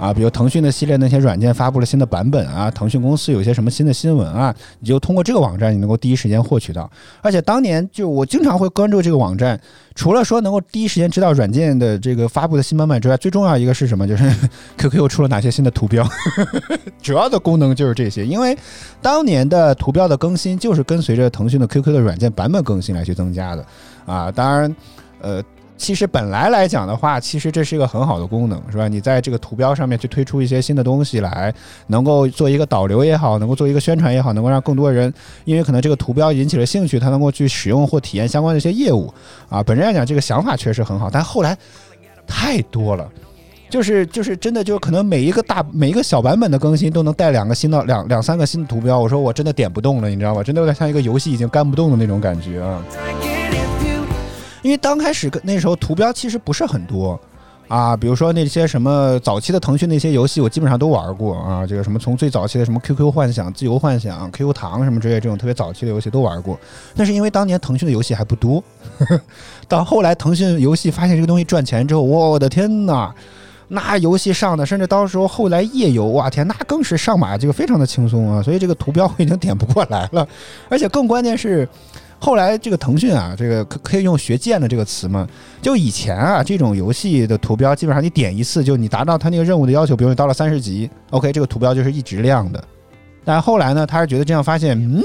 [0.00, 6.90] 啊，比如腾讯的系列那些软件发布了新的版本啊，腾讯公司有些什么新的新闻啊，你就通过这个网站，你能够第一时间获取到。
[7.20, 9.60] 而且当年就我经常会关注这个网站，
[9.94, 14.08] 除了说能够第一时间知道软件的这个发布的新版本之外，最重要一个是什么？
[14.08, 14.24] 就是
[14.78, 16.08] QQ 出了哪些新的图标，
[17.02, 18.24] 主要的功能就是这些。
[18.24, 18.56] 因为
[19.02, 23.66] 当年的图标的更新就是跟随着腾讯的 QQ 的软件版本更新来去增加的
[24.06, 24.32] 啊。
[24.32, 24.74] 当然，
[25.20, 25.42] 呃。
[25.80, 28.86] 其实本来来讲的话，其实这是一个很好的功能，是吧？
[28.86, 31.52] 你在这个图标上面去推出一些新的东西来，
[31.86, 35.12] 能够做一个导流也好，能够做一个宣传也好，能够让更多人，
[35.46, 39.10] 因为可能这个图标引起了兴趣，他能够去使用或体验相关的一些业务
[39.48, 39.62] 啊。
[39.62, 41.56] 本身来讲，这个想法确实很好，但后来
[42.26, 43.08] 太多了。
[43.70, 50.42] 就是就是真的就是可能每一个大每一个小版本的更新都能带两个新的两两三个新的图标，我说我真的点不动了，你知道吗？
[50.42, 52.82] 真的有点像一个游戏已经干不动的那种感觉啊。
[54.62, 57.18] 因为刚开始那时候图标其实不是很多
[57.68, 61.64] 啊，比如说那些什么早期的腾讯那些游戏，我基本上都玩过啊。
[61.66, 66.58] 这个什么从最早期的什么 QQ 幻想、自由幻想、QQ 糖什么之类这种特别早期的游戏都玩过。
[66.94, 68.62] 那是因为当年腾讯的游戏还不多，
[69.68, 73.14] 到后来腾讯游戏发现这个东西赚钱之后，我的天呐！
[73.72, 80.26] 那游戏上的，甚至到时候后来页游，哇天，那更是上马这个非常的轻松啊，所以这个图标我已经点不过来了，
[80.68, 81.68] 而且更关键是，
[82.20, 85.26] 后来这个腾讯啊，这个可可以用学剑的这个词嘛，
[85.60, 92.62] 就以前啊这种游戏的图标，基本上你点一次，就你达到它那个任务的要求，比如你到了三十级，OK，这个图标就是一直亮的，
[93.24, 95.02] 但后来呢，他是觉得这样发现，嗯。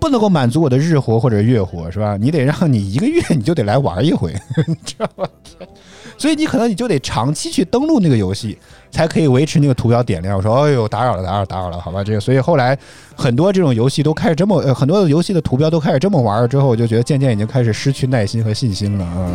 [0.00, 2.16] 不能够满足我的日活或者月活，是吧？
[2.16, 4.34] 你得让你一个月你就得来玩一回，
[4.66, 5.28] 你知道吗？
[6.16, 8.56] 所以你可能你就得长期去登录那个游戏，
[8.90, 10.36] 才可以维持那个图标点亮。
[10.36, 12.76] 我说，哎呦，打扰了，打扰，打扰了，好吧，这个，所以后来
[13.14, 19.30] 很多这种游戏都开始这么，呃，很多游戏的图标都开始这么玩了之后，我就觉得渐渐已经开始失去耐心和信心了啊。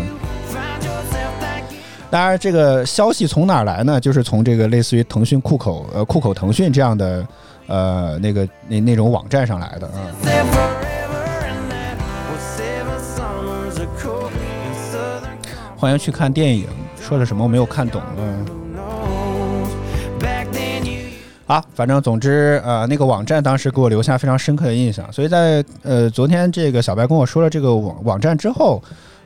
[2.10, 4.00] 当然，这个消息从哪儿来呢？
[4.00, 7.28] 就是从这个类似于腾讯酷口，呃，酷口腾讯这样的，
[7.68, 10.00] 呃，那个那那种网站上来的啊。
[15.78, 16.68] 欢迎去看电影，
[17.02, 18.65] 说了什么我没有看懂，嗯。
[21.48, 28.82] 啊，反正总之，呃，那个网站当时给我留下非常深刻的印象，所以在呃昨天这个小白跟我说了这个网网站之后，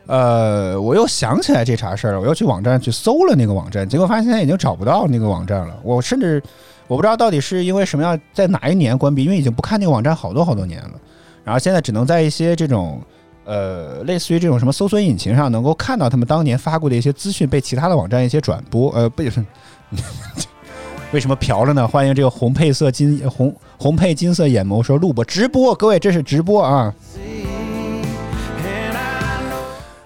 [0.05, 5.79] 呃，我又想起来这茬事儿了，我又去网站去搜了那个网站，结果发现现在已经找不到那个网站了。
[5.81, 6.41] 我甚至
[6.87, 10.91] 我不知道到底是因为什么样，在哪一年关闭，因为已经不看那个网站好多好多年了，
[11.43, 13.01] 然后现在只能在一些这种。
[13.45, 19.27] 呃，类似于这种什么搜索引擎上能够看到他们当年发过的一些资讯被其他的网站一些转播，呃，被
[21.11, 21.87] 为什么嫖了呢？
[21.87, 26.93] 欢迎这个红配色金红红配金色眼眸说录播直播，各位这是直播啊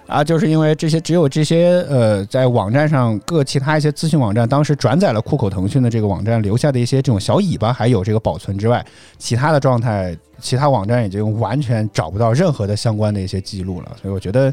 [0.06, 0.24] 啊！
[0.24, 8.82] 就是因为这些只有这些呃在网站上各其他一些资讯网站当时转载了酷口腾讯的这个网站留下的一些这种小尾巴还有这个保存之外，
[9.18, 14.50] 其他的状态其他网站已经完全找不到任何的相关的一些记录了，所以我觉得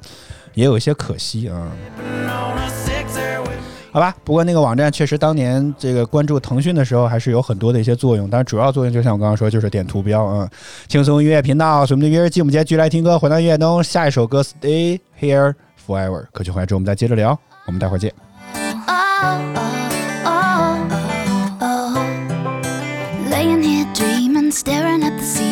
[0.53, 1.71] 也有一些可惜啊。
[3.93, 10.49] 好吧，不过那个网站确实当年这个关注腾讯的时候还是有很多的一些作用，但是主要作用就像我刚刚说，就是点图标啊。
[10.87, 15.53] 轻松音乐频道，我们的约日记，我们今天继续来听歌，回到音乐中，下一首歌《Stay Here
[15.85, 16.23] Forever》。
[16.31, 18.13] 歌曲回来之后，我们再接着聊，我们待会儿见。
[23.29, 25.51] Laying here dreaming, staring at the ceiling.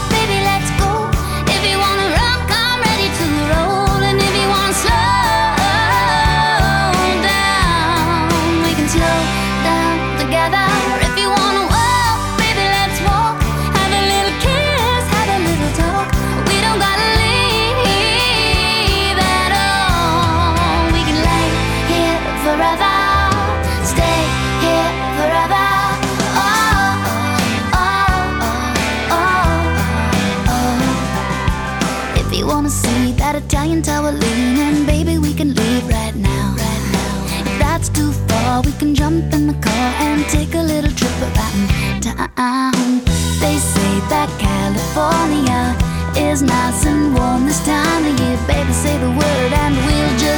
[38.81, 43.05] can jump in the car and take a little trip around town.
[43.39, 45.77] They say that California
[46.17, 48.39] is nice and warm this time of year.
[48.47, 50.30] Baby, say the word and we'll just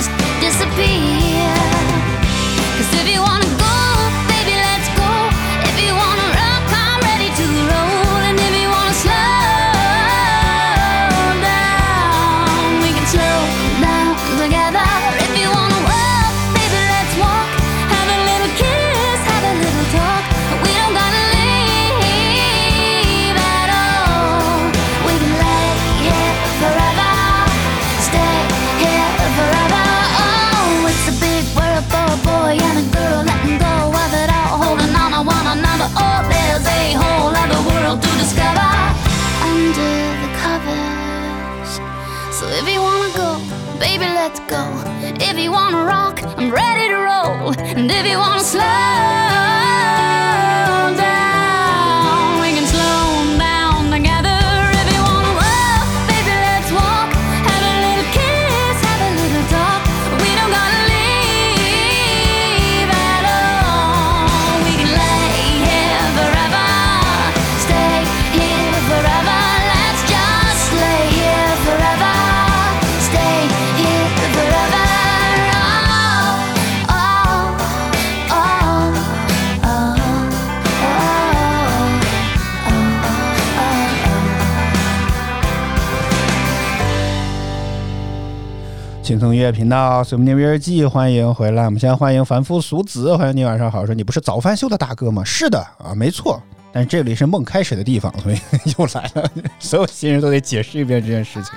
[89.43, 91.65] 乐频道《随梦电日记》，欢迎回来。
[91.65, 93.85] 我们现在欢迎凡夫俗子，欢迎你，晚上好。
[93.85, 95.21] 说你不是早饭秀的大哥吗？
[95.25, 96.41] 是的啊，没错。
[96.71, 98.37] 但是这里是梦开始的地方，所以
[98.77, 99.29] 又来了。
[99.59, 101.51] 所有新人都得解释一遍这件事情。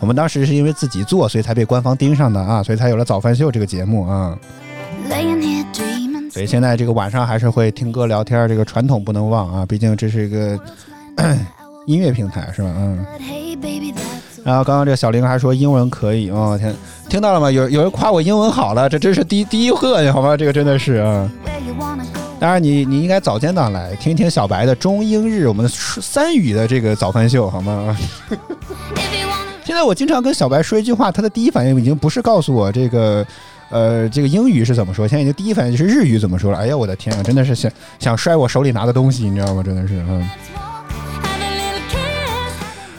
[0.00, 4.36] 我们当时是因为自己做，所以才被官方盯上的啊，所以才有了早饭秀这个节目啊。
[6.32, 10.58] 所以现在这个晚上还是会听歌聊天，这个传统不能忘啊，毕竟这是一个
[11.88, 12.70] 音乐平台，是吧？
[12.76, 13.02] 嗯。
[14.44, 16.74] 然后刚刚这个小玲还说英文可以，哦天，
[17.08, 17.50] 听到了吗？
[17.50, 20.36] 有有人夸我英文好了，这真是第一第一贺你，好吗？
[20.36, 21.30] 这个真的是啊。
[22.38, 27.96] 当然你你应该早间档来听一听小白的中英日我们的三语的这个早饭秀，好吗
[29.64, 33.26] 现在我经常跟小白说一句话，他的第一反应已经不是告诉我这个。
[33.70, 35.06] 呃，这个英语是怎么说？
[35.06, 36.56] 现在已经第一反应就是日语怎么说了？
[36.58, 39.62] 哎呀，我的天啊，真的是想想摔我手里拿的东西，你知道吗？
[39.62, 40.26] 真的是，嗯。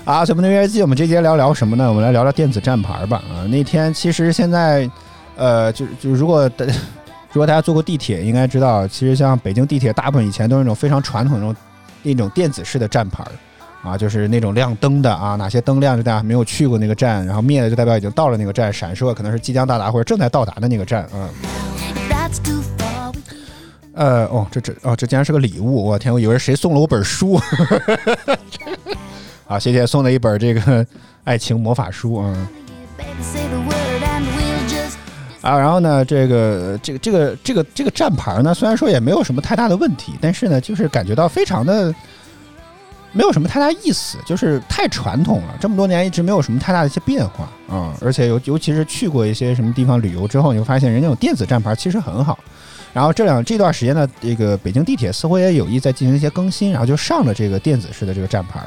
[0.10, 1.88] 啊，咱们的音乐季，我们这节聊聊什么呢？
[1.88, 3.22] 我们来聊聊电子站牌吧。
[3.30, 4.90] 啊，那天其实现在，
[5.36, 6.66] 呃，就就如果大
[7.32, 11.56] 如果大家坐过地铁，应该知道，其实像北京地铁，大部分以前都是那种非常传统那种
[12.02, 13.24] 那种电子式的站牌。
[13.84, 21.30] 啊，就是那种亮灯的啊，哪些灯亮就代表没有去过那个站，然后灭了就代表已经到了那个站，闪烁可能是即将到达或者正在到达的那个站，嗯。
[23.94, 25.86] 呃，哦，这这哦，这竟然是个礼物！
[25.86, 27.40] 我天，我以为谁送了我本书。
[29.50, 30.86] 好，谢谢送的一本这个
[31.24, 32.48] 爱情魔法书啊、
[33.00, 33.08] 嗯
[35.42, 41.92] 啊，然后呢，这个这个这个这个这个站牌呢，虽然说也没有什么太大的问题，但是呢，就是感觉到非常的
[43.12, 52.38] 没有什么太大意思，就是太传统了，这么多年一直没有什么太大的一些变化啊、而且尤尤其是去过一些什么地方旅游之后，你会发现人家有电子站牌其实很好。
[52.94, 58.60] 然后这两这段时间呢，这个北京地铁似乎也有意在进行一些更新，然后就上了这个电子式的这个站牌，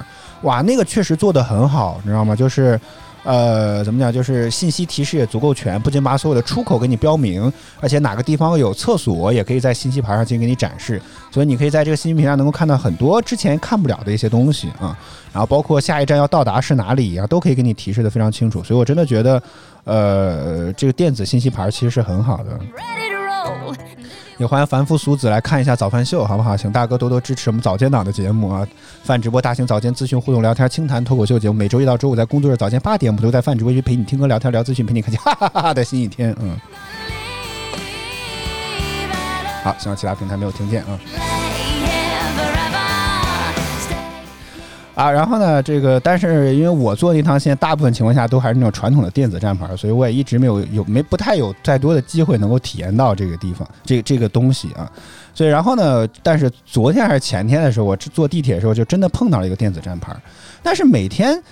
[0.43, 2.37] 哇，那个确实做得很好，你知道吗？
[2.37, 2.79] 就是。
[3.25, 4.13] 呃，怎么讲？
[4.13, 11.01] 就是信息提示也足够全，不仅把所有的出口给你标明，而且哪个地方有厕所，也可以在信息牌上进行给你展示。
[11.31, 14.99] 所以你可以在这个信息屏上能够看到很多之前看不了的一些东西啊。
[15.33, 18.61] 然后包括下一站要到达是哪里啊，都可以给你提示的非常清楚。
[18.65, 19.41] 所以我真的觉得，
[19.85, 22.51] 呃，这个电子信息牌其实是很好的。
[22.75, 23.77] ready to roll.
[24.43, 26.57] 也欢迎凡夫俗子来看一下早饭秀，好不好？
[26.57, 28.67] 请大哥多多支持我们早间档的节目啊！
[29.05, 36.35] 饭直播大型早间资讯互动聊天清谈脱口秀节目，每周一到周五在工作日早间八点，我们都在饭直播间陪你听歌聊天聊资讯，陪你开启哈哈哈哈的新一天。
[36.41, 36.57] 嗯，
[39.63, 41.32] 好，希望其他平台没有听见啊。
[44.95, 54.91] 啊，然后呢，这个但是因为我坐那趟线，大部分情况下都还是那种传统的电子站牌，所以我也一直没有有没不太有太多的机会能够体验到这个地方这这个东西啊。
[55.35, 60.15] 所以然后呢，但是昨天还是前天的时候，我坐地铁的时候就真的碰到了一个电子站牌，
[60.63, 61.43] 但是每天，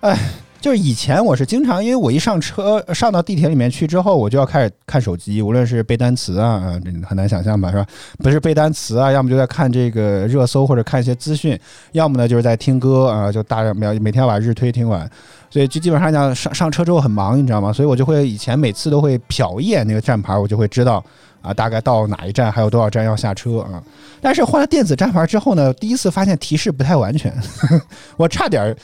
[0.00, 0.18] 哎。
[0.60, 7.86] 就是以前我是经常，因为我一上车上到地铁里面去之后，我就要开始看手机，无论是背单词啊，很难想象吧，是吧？
[8.18, 11.58] 不是背单词啊，要么就在看这个热搜或者看一些资讯，
[11.92, 15.08] 要么呢就是在听歌啊，就大每每天要把日推听完，
[15.48, 17.72] 所以就基本上讲上上车之后很忙，你知道吗？
[17.72, 21.02] 所以我就会以前每次都会瞟一眼那个站牌，我就会知道
[21.40, 23.80] 啊，大概到哪一站还有多少站要下车啊。
[24.20, 27.32] 但是换了电子站牌之后呢，第一次发现提示不太完全，
[28.18, 28.76] 我差点儿。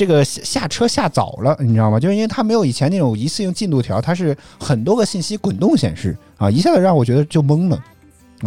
[0.00, 2.00] 这个下下车下早了，你知道吗？
[2.00, 7.78] 就是因为它没有以前那种一次性进度条，它是很多个信息滚动显示啊，一下子让我觉得就懵了，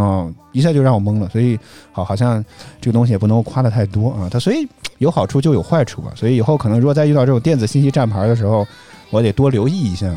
[0.04, 1.30] 啊，一下就让我懵了。
[1.30, 1.60] 所以
[1.91, 2.43] 好，好像
[2.82, 4.28] 这个东西也不能夸的太多啊。
[4.32, 6.12] 它所以有好处就有坏处吧。
[6.16, 8.66] 所以以后可能如果再遇到这种电子信息站牌的时候，
[9.12, 10.08] 我得多留意一下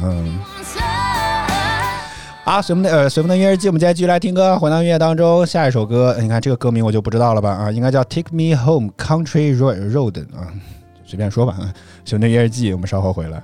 [2.46, 2.62] 啊。
[2.62, 7.50] 随风的呃，随风的音乐日记，我们接下来继续来听歌，回到音乐当中，下一首歌，你看这个歌名我就不知道了吧？
[7.50, 10.48] 啊，应该叫《Take Me Home Country Road》啊。
[11.06, 11.72] 随便说吧啊，
[12.04, 13.42] 兄弟夜日记，我们稍后回来。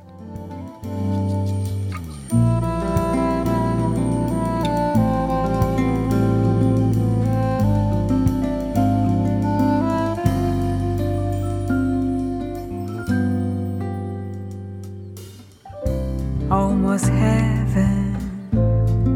[16.51, 18.17] Almost heaven,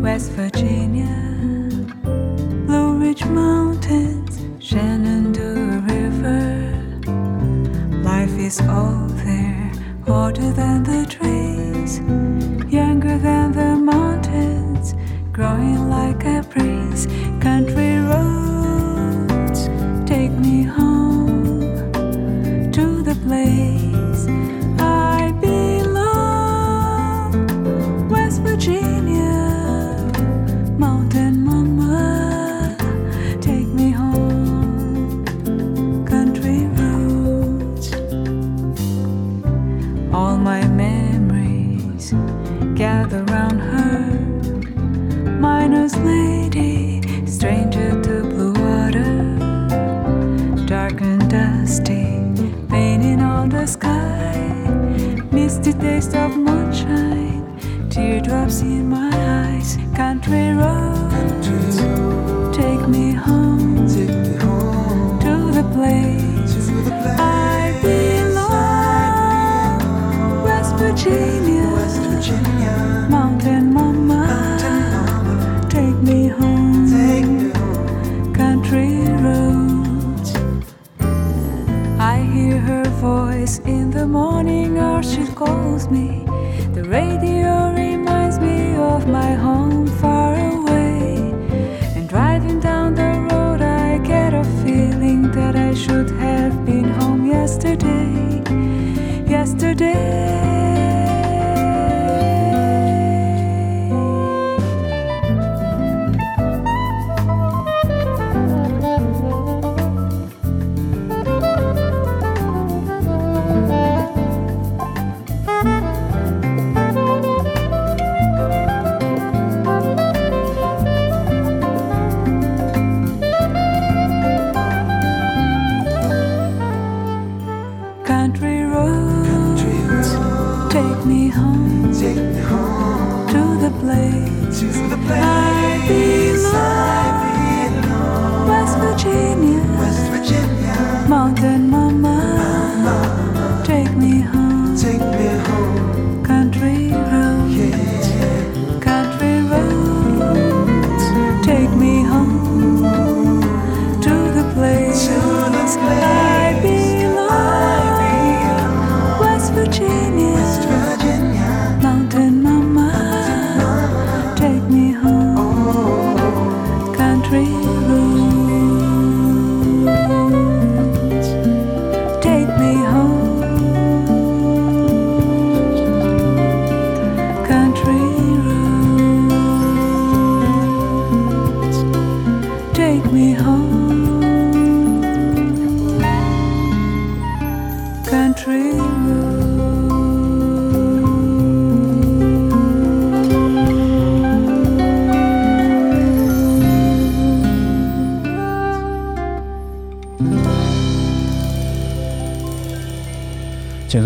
[0.01, 1.05] West Virginia,
[2.67, 5.96] Blue Ridge Mountains, Shenandoah River.
[8.47, 9.73] Is all there,
[10.07, 11.99] older than the trees,
[12.73, 14.95] younger than the mountains,
[15.33, 17.07] growing like a breeze.
[17.41, 17.96] Country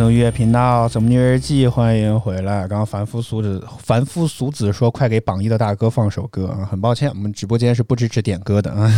[0.09, 2.61] 音乐频道《怎么虐日记》，欢迎回来。
[2.69, 6.63] 刚刚凡夫俗子，凡夫俗子说快给榜一的大哥放首歌啊！
[6.65, 8.89] 很抱歉，我们直播间是不支持点歌的啊。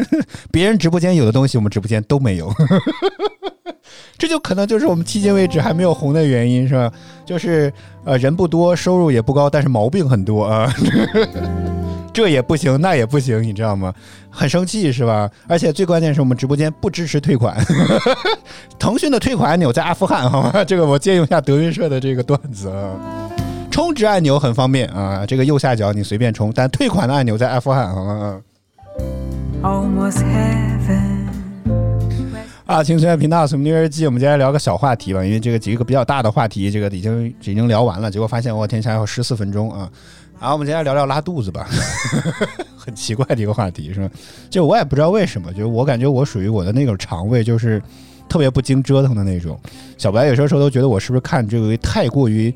[0.50, 2.50] 别人直播间有的东西，我们直播间都没有。
[4.16, 6.90] 这就可能就是我们迄今为止还没有红的原因，是吧？
[7.26, 7.70] 就是
[8.04, 10.72] 呃人不多，收入也不高，但是毛病很多啊。
[12.12, 13.94] 这也不行，那也不行，你知道吗？
[14.30, 15.30] 很生气是吧？
[15.46, 17.56] 而且最关键是我们直播间不支持退款，
[18.78, 20.64] 腾讯的退款按钮在阿富汗，好吗？
[20.64, 23.30] 这个我借用一下德云社的这个段子啊。
[23.70, 28.40] 充值按钮很方便啊，这个右下角你随便充，但退款的按钮在阿富汗，好吗.
[32.66, 39.88] 啊，青春频道什么虐日记，我们今天来聊个小话题吧，因为这个几个比较大的话题，这个已经已经聊完了，结果发现我天，还有十四分钟啊。
[40.40, 41.66] 然后我们接下来聊聊拉肚子吧，
[42.76, 44.10] 很奇怪的一个话题是吧？
[44.48, 47.82] 就我也不知道为什么，就我感觉我属于我的那种肠胃就是
[48.28, 49.58] 特别不经折腾的那种。
[49.96, 52.54] 小白有些时候都觉得我是不是看这个太过于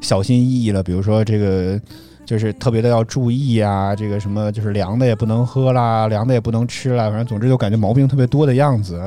[0.00, 1.80] 小心翼翼了，比如说这个。
[2.24, 8.98] 就是特别的要注意啊，这个什么就是凉的也不能喝啦，凉的也不能吃啦，反正总之就感觉毛病特别多的样子。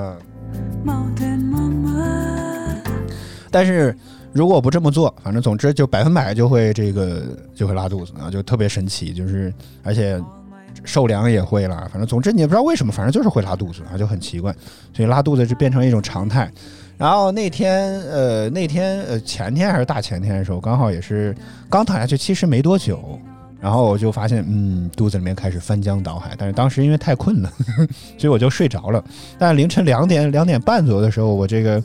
[3.50, 3.96] 但是
[4.36, 7.24] 如果不这么做，反正总之就百分百就会这个
[7.56, 10.22] 就会拉肚子啊，就特别神奇，就是而且
[10.84, 14.54] 受凉也会啦，反正总之你也不知道为什么，反正就是会拉肚子啊，就很奇怪，
[14.94, 16.52] 所以拉肚子就变成一种常态。
[16.98, 21.34] 然后那天呃那天呃前天还是大前天的时候，刚好也是
[21.70, 23.18] 刚躺下去，其实没多久。
[23.62, 27.52] 然后我就发现，嗯，肚子里面开始翻江倒海，但是当时因为太困了，
[28.16, 29.04] 所以我就睡着了。
[29.40, 31.82] 但凌晨两点两点半左右的时候，我这个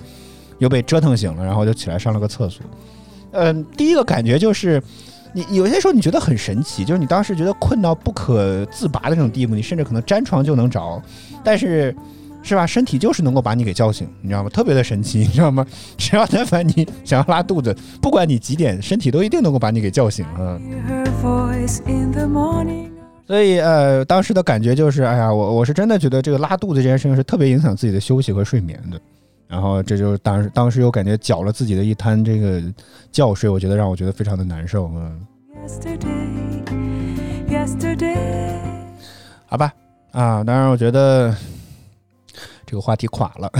[0.60, 2.64] 又被折腾醒了，然后就起来上了个厕所。
[3.32, 4.80] 嗯，第一个感觉就是，
[5.32, 11.02] 你有些时候你觉得很神奇，就是你当时觉得困到不可自拔的那种地步，你甚至可能沾床就能着，
[11.42, 11.94] 但是
[12.42, 14.48] 是吧，身体就是能够把你给叫醒，你知道吗？
[14.48, 15.66] 特别的神奇， 你知道吗？
[15.98, 20.24] 只要但凡你想要拉肚子，不管你几点，身体都一定能够把你给叫醒.
[23.26, 29.00] 所以呃，当时的感觉就是，哎呀，我我是真的觉得这个拉肚子这件事情是特别影响自己的休息和睡眠的。
[29.50, 32.62] 然后这就是当时当时又感觉搅了自己的一滩这个
[33.10, 35.26] 觉睡，我觉得让我觉得非常的难受，嗯
[35.66, 36.62] ，Yesterday,
[37.50, 38.60] yesterday.
[39.46, 39.72] 好吧，
[40.12, 41.34] 啊，当然我觉得
[42.64, 43.50] 这个话题垮了。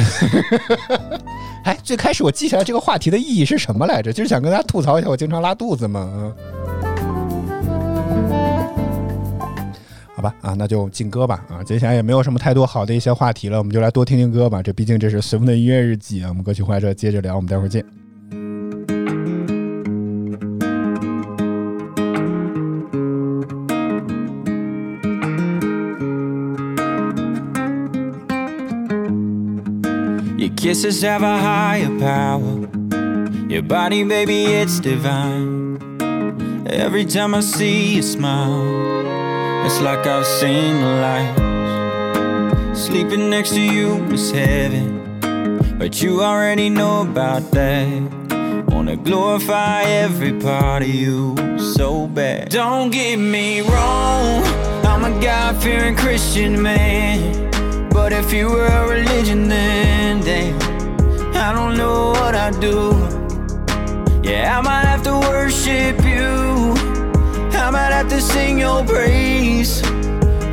[1.65, 4.13] 哎，最开始我记下来这个话题的意义是什么来着？
[4.13, 6.09] 就是想跟大家吐槽一下我经常拉肚子嘛。
[6.15, 6.33] 嗯
[10.21, 14.63] 好吧，啊，那就进歌吧，啊，接下来也没有什么太多好的一些话题了，我们就来多听听歌吧。
[14.63, 17.83] 这毕竟这是随风的音乐日记啊，我们歌曲怀着接着聊，我们待会儿见。
[30.37, 32.69] Your kisses have a higher power.
[33.49, 35.79] Your body, baby, it's divine.
[36.67, 38.80] Every time I see you smile,
[39.65, 41.51] it's like I've seen the light.
[42.77, 47.87] Sleeping next to you is heaven, but you already know about that.
[48.69, 52.49] Wanna glorify every part of you so bad.
[52.49, 54.43] Don't get me wrong,
[54.85, 57.51] I'm a God fearing Christian man.
[57.91, 60.57] But if you were a religion, then damn,
[61.37, 62.93] I don't know what I'd do.
[64.23, 66.50] Yeah, I might have to worship you.
[67.71, 69.81] I might have to sing your praise.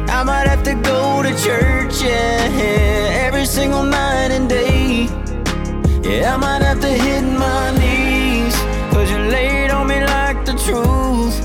[0.07, 5.05] I might have to go to church, yeah, every single night and day.
[6.03, 8.55] Yeah, I might have to hit my knees.
[8.93, 11.41] Cause you laid on me like the truth.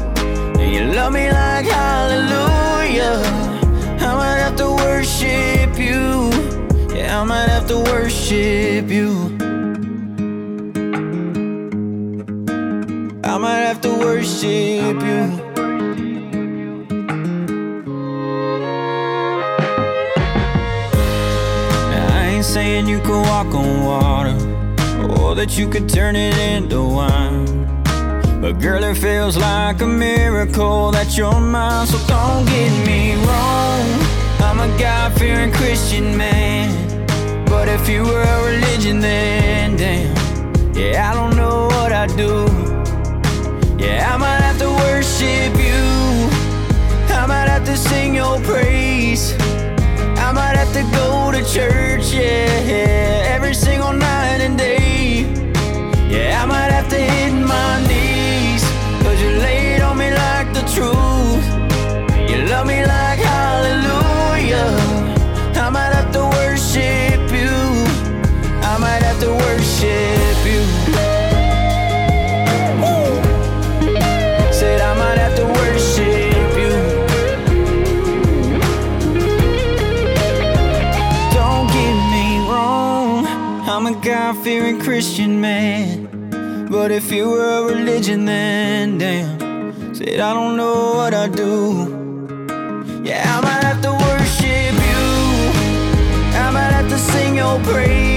[0.61, 3.23] And you love me like hallelujah.
[3.99, 6.29] I might have to worship you.
[6.95, 9.39] Yeah, I might have to worship you.
[13.25, 14.82] I might have to worship
[23.45, 24.37] walk on water
[25.19, 27.45] or that you could turn it into wine.
[28.41, 31.87] But girl, it feels like a miracle that you're mine.
[31.87, 33.85] So don't get me wrong.
[34.41, 36.69] I'm a God fearing Christian man.
[37.47, 40.15] But if you were a religion, then damn.
[40.75, 42.47] Yeah, I don't know what I'd do.
[43.83, 45.83] Yeah, I might have to worship you.
[47.15, 49.35] I might have to sing your praise.
[50.33, 55.27] I might have to go to church, yeah, every single night and day.
[56.09, 58.65] Yeah, I might have to hit my knees,
[59.03, 61.22] cause you laid on me like the truth.
[86.83, 89.95] But if you were a religion, then damn.
[89.95, 91.87] Said, I don't know what I'd do.
[93.05, 95.05] Yeah, I might have to worship you.
[96.45, 98.12] I might have to sing your praise.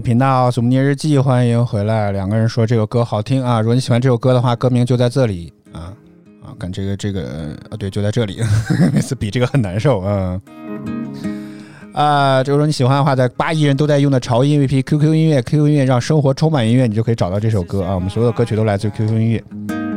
[0.00, 2.12] 频道《苏姆尼日记》，欢迎回来。
[2.12, 5.92] 两个人说这个歌好听啊，如果你喜欢这首歌的话，歌名就在这里啊
[6.42, 8.40] 啊，看这个这个啊，对，就在这里。
[8.94, 10.40] 每次比这个很难受啊。
[11.94, 17.94] 啊，就是说你喜欢的话，在八亿人都在用的潮音 VP QQ 音乐，QQ 音乐让生活充满音乐，你就可以找到这首歌啊。
[17.94, 19.44] 我们所有的歌曲都来自 QQ 音乐，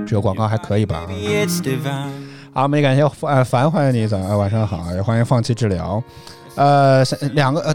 [0.08, 1.06] 这个广告还可以吧？
[2.54, 6.04] 好，我们也感谢呃凡欢迎你早上晚上好，也欢迎放弃治疗。
[6.56, 7.74] 呃，两个呃，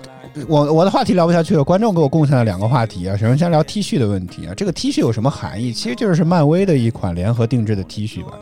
[0.48, 3.16] 我我的话题聊不下去了，观众给我贡献了两个话题啊。
[3.16, 5.72] 首先先聊 T 恤的问题啊，这个 T 恤有什么含义？
[5.72, 8.32] 其实就是漫威的一款联合定制的 T 恤吧。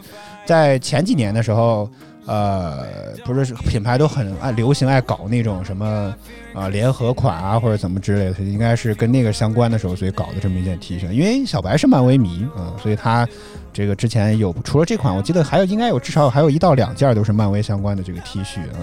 [0.44, 1.88] 在前几年的时候，
[2.26, 2.84] 呃，
[3.24, 6.14] 不是品牌都很爱流行爱搞那种什么
[6.52, 11.10] 啊、联合款啊或者怎么之类的，应该是跟那个相关的时候，所以搞的这么一件 T 恤。
[11.12, 13.26] 因为小白是漫威迷啊、所以他
[13.72, 18.76] 这个之前有除了这款，我记得还有应该有至少还有一到两件都是漫威相关的这个 T 恤啊、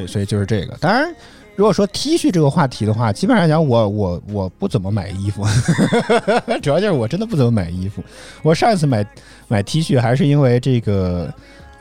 [0.00, 0.76] 所以所以就是这个。
[0.80, 1.14] 当然，
[1.56, 5.44] 如果说 T 恤这个话题的话，基本上讲我我我不怎么买衣服，
[6.62, 8.02] 主要就是我真的不怎么买衣服。
[8.42, 9.04] 我上一次买
[9.48, 11.32] 买 T 恤还是因为这个。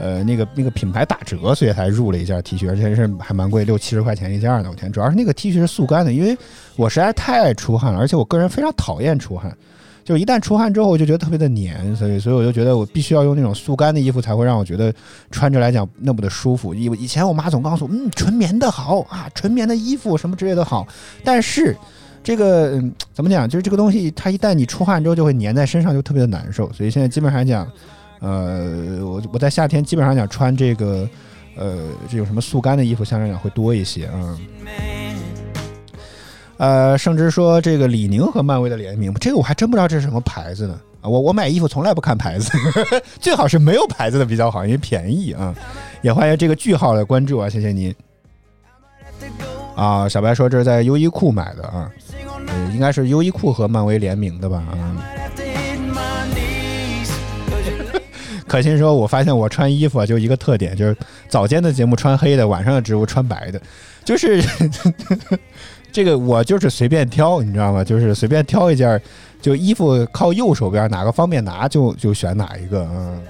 [0.01, 4.70] 呃，那个那个品牌打折，所以才入了一件 T 恤，而且是还蛮贵，六七十块钱一件的。
[4.70, 6.38] 我天，主要是那个 T 恤是速干的，因为
[6.78, 9.53] 我实在太爱出汗了，而且我个人非常讨厌出汗，
[10.10, 14.91] 就一旦出汗之后，我就觉得特别的黏，所以所以我就觉得我必须要用那种速干的衣服，才会让我觉得
[15.30, 16.74] 穿着来讲那么的舒服。
[16.74, 20.88] 以以前我妈总告诉我，嗯，纯棉的好啊，纯棉的衣服什么之类的好，
[21.24, 21.78] 但是
[22.24, 22.82] 这个、
[23.14, 26.74] 怎么讲，就是这个东西，它一旦你出汗之后就会粘在身上，就特别的难受。
[26.74, 27.72] 所以现在基本上讲，
[28.20, 31.07] 呃，我我在夏天基本上讲穿这个。
[31.55, 31.78] 呃，
[32.10, 34.38] 这种什么速干的衣服，相对来讲会多一些嗯。
[36.60, 41.07] 呃，甚至说这个李宁和漫威的联名，这个我还真不知道这是什么牌子呢啊！
[41.07, 42.51] 我我买衣服从来不看牌子，
[43.18, 45.55] 最好是没有牌子的比较好，因为便宜啊。
[46.01, 47.95] 也欢迎这个句号的关注啊，谢谢您。
[49.74, 51.89] 啊，小白说这是在优衣库买的啊，
[52.74, 54.76] 应该是优衣库和漫威联名的吧啊。
[58.45, 60.93] 可心说，我发现我穿衣服啊，就一个特点，就是
[61.30, 63.62] 早间的节目穿黑的，晚上的直播穿白的，
[64.03, 64.43] 就是
[65.91, 67.83] 这个我就是随便挑，你知道吗？
[67.83, 69.01] 就是随便挑一件，
[69.41, 73.21] 就衣服靠右手边哪个方便拿就就选哪一个，嗯。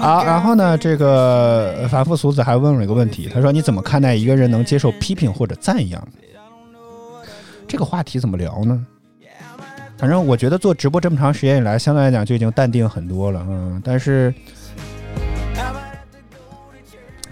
[0.00, 6.08] 啊，然后呢，这个凡夫俗子还问了一个问题，他说你怎么看待一个人能接受批评或者赞扬？
[7.66, 8.86] 这个话题怎么聊呢？
[9.98, 14.32] 反正我觉得做直播这么长时间以来，相对来讲就已经淡定很多了，嗯，但是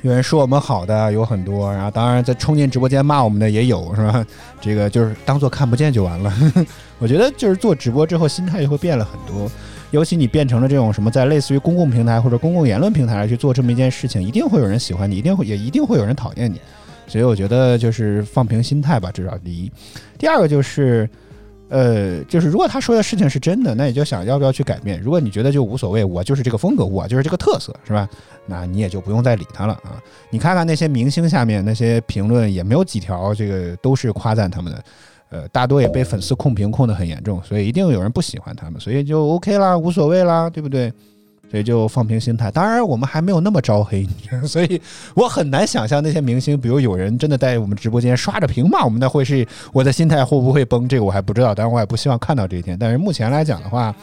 [0.03, 4.27] 有人说我们好的有很多，然后当然在冲进直播间骂我们的也有，是吧？
[4.61, 6.33] 这个就是当做看不见就完了。
[6.99, 9.49] 我觉得就是做直播之后，心态就会变了很多。
[9.93, 16.61] 尤其你变成了这种什么，在类似于公共平台或者公共言论平台来去做这么一件事情，一定会有人喜欢你，一定会也一定会有人讨厌你。
[17.07, 19.71] 所以我觉得就是放平心态吧，至少第一。
[20.19, 21.09] 第二个就是，
[21.69, 25.01] 呃，就是如果他说的事情是真的，那你就想要不要去改变。
[25.01, 28.09] 如果你觉得就无所谓，我就是这个风格，我就是这个特色，是吧？
[28.47, 30.01] 那你也就不用再理他了啊。
[30.31, 34.85] 你看看那些明星下面那些评论，也没有几条这个都是夸赞他们的。
[35.29, 40.93] 呃，大多也被粉丝控评控得很严重，所以一定有人不喜欢他们，所以就 OK 啦，无所谓啦，对不对？
[41.51, 42.51] 所以就放平心态。
[42.51, 44.07] 当然，我们还没有那么招黑，
[44.47, 44.81] 所以
[45.15, 50.89] 我很难想象那些明星，比如有人真的在我们直播间刷着屏骂我们，那会是我的心态会不会崩？
[50.89, 52.77] 这个我还不知道，当然我也不希望看到这一天。
[52.79, 53.95] 但是目前来讲的话，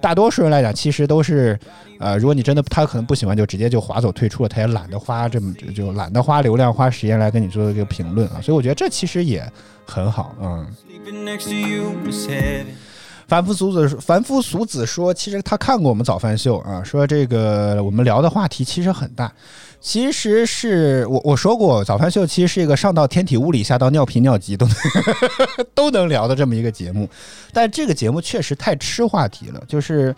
[0.00, 1.58] 大多数人来讲，其实都是，
[1.98, 8.40] 呃，如果你真的他可能不喜欢，就直接就划走退出了，他也懒得花这么就懒得花流量花时间来跟你做这个评论啊。
[8.40, 9.44] 所以我觉得这其实也
[9.86, 10.66] 很好，嗯。
[13.28, 19.32] 凡夫俗子，凡夫俗子说，其实他看过我们早饭秀啊，说这个我们聊的话题其实很大，
[19.80, 24.76] 其实是我我说过，早饭秀其实是一个上到天体物理，下到尿频尿急都能
[25.74, 27.08] 都能聊的这么一个节目，
[27.52, 30.14] 但这个节目确实太吃话题了，就是。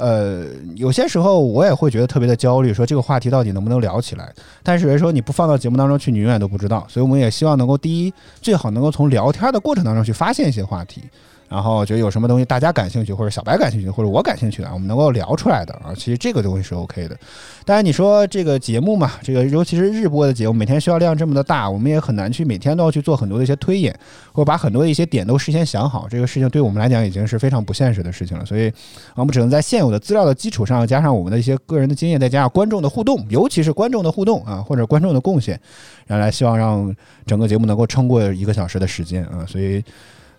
[0.00, 0.44] 呃，
[0.76, 4.32] 有些时候我也会觉得特别的焦虑，说这个话题到底能不能聊起来？
[4.62, 6.86] 但是有人说你不放到节目当中去，你永远都不知道。
[6.88, 11.02] 所以我们也希望能够第一，最好能够从聊天的过程当中去发现一些话题，
[11.48, 15.94] 然后觉得有什么东西大家感兴趣，或者小白感兴趣，或者我感兴趣的，我们能够聊出来的啊。
[15.96, 17.16] 其实这个东西是 OK 的。
[17.64, 23.98] 当然你说这个节目嘛，这个尤其是日播的节目，每天需要量这么的大，我们也很难去每天都要去做很多的一些推演，
[24.32, 26.06] 或者把很多的一些点都事先想好。
[26.08, 28.44] 这个事情对我们来讲已经是非常不现实的事情了。
[28.44, 28.72] 所以
[29.14, 35.58] 我们只能在现有的资料的基础上，加上我们的一些个人的经验，再加上观众的互动，尤其是观众的互动啊，或者观众的贡献，
[36.06, 36.94] 然后来希望让
[37.26, 39.46] 整个节目能够撑过一个小时的时间啊。
[39.46, 39.82] 所以，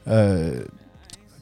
[0.03, 0.51] 呃。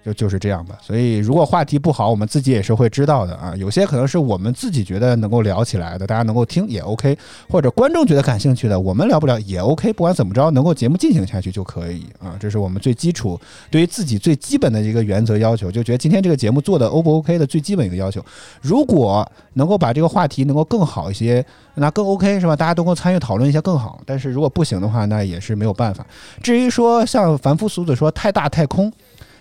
[0.08, 3.53] 就就是这样吧，所以如果话题不好，我们自己也是会知道的啊。
[3.58, 7.18] 有些可能是我们自己觉得能够聊起来的，大家能够听也 OK，
[7.49, 9.91] 或者观众觉得感兴趣的，我们聊不了也 OK。
[9.91, 12.38] 不管怎么着，能够节目进行下去就可以啊。
[12.39, 13.38] 这是我们最基础
[13.70, 18.24] 对于自己最基本的一个原则要求，就觉得今天这个节目做的 O 不 OK 的最基本一个要求。
[18.62, 21.45] 如果能够把这个话题能够更好一些，
[21.76, 22.55] 那更 OK 是吧？
[22.55, 23.99] 大家都能够参与讨论一下更好。
[24.05, 26.08] 但是如果不行的话，那也是没有办法。
[26.41, 28.89] 至于说像凡夫俗子说太大太空。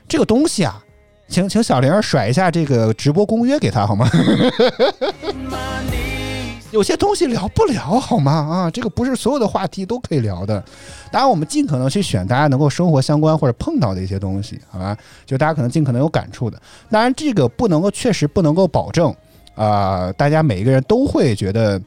[0.09, 0.83] 这个东西啊，
[1.29, 4.09] 请请小玲甩一下这个直播公约给他好吗？
[6.73, 8.33] 有些东西聊不了好吗？
[8.33, 10.63] 啊，这个不是所有的话题都可以聊的。
[11.11, 14.97] 当然，我们尽可能去选大家能够生活相关或者碰到的一些东西，好吧？
[15.25, 16.61] 就大家可能尽可能有感触的。
[16.91, 19.15] 当然，这个不能够，确实不能够保证
[19.55, 21.81] 啊、大家每一个人都会觉得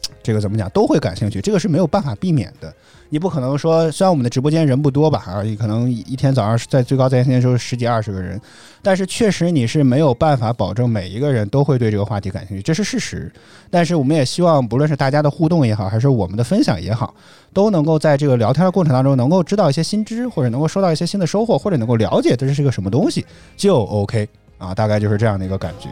[0.22, 2.72] 这个怎么讲都会感兴趣，这个是没有办法避免的。
[3.12, 8.40] 你不可能说，虽然我们的直播间人不多吧，啊，你可能一天早上在最高在线的时候十几二十个人，
[8.82, 13.32] 但是确实你是没有办法保证每一个人都会对这个话题感兴趣，这是事实。
[13.68, 17.12] 但是我们也希望，不论是大家的互动也好，还是我们的分享也好，
[17.52, 23.26] 都能够在这个聊天的过程当中，能够知道一些新知，或者能够收到一些新的收获，或者能够了解这是个什么东西，
[23.56, 24.28] 就 OK
[24.58, 25.88] 啊，大概就是这样的一个感觉。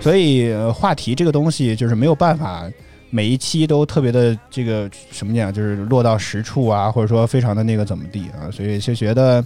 [0.00, 2.68] 所以、话题这个东西就是没有办法。
[3.14, 9.44] 每一期都特别的这个什么讲，就是落到实处啊，或者说非常的那个怎么地啊，所以就觉得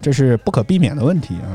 [0.00, 1.50] 这是不可避免的问题啊。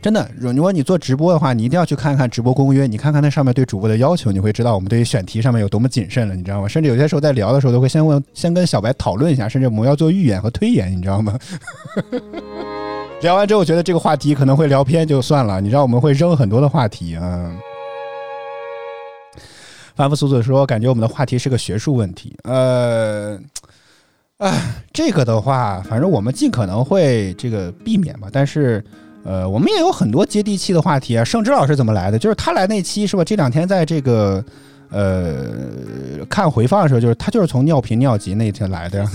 [0.00, 6.66] 真的，如果你做直播的话，你一定要去看看直播公约，你看看那上面对主播的要求，你会知道我们对于选题上面有多么谨慎了，你知道吗？
[6.66, 11.38] 甚至有些时候在聊的时候，都会先问，先跟小白讨论一下，甚至我们要做预演和推演，你知道吗？
[13.20, 15.60] 聊完之后，觉得这个话题可能会聊偏，就算了。
[15.60, 17.52] 你知道我们会扔很多的话题啊。
[20.00, 22.34] 凡夫俗子说，感觉我们的话题是个学术问题。
[22.44, 23.38] 呃，
[24.38, 28.26] 哎，这个的话，反正我们尽可能会这个避免吧。
[28.32, 28.82] 但是，
[29.24, 31.22] 呃，我们也有很多接地气的话题啊。
[31.22, 32.18] 盛之老师怎么来的？
[32.18, 33.22] 就是他来那期是吧？
[33.22, 34.42] 这两天在这个
[34.90, 39.04] 呃看回放的时候，就是他就是从尿频尿急那天来的。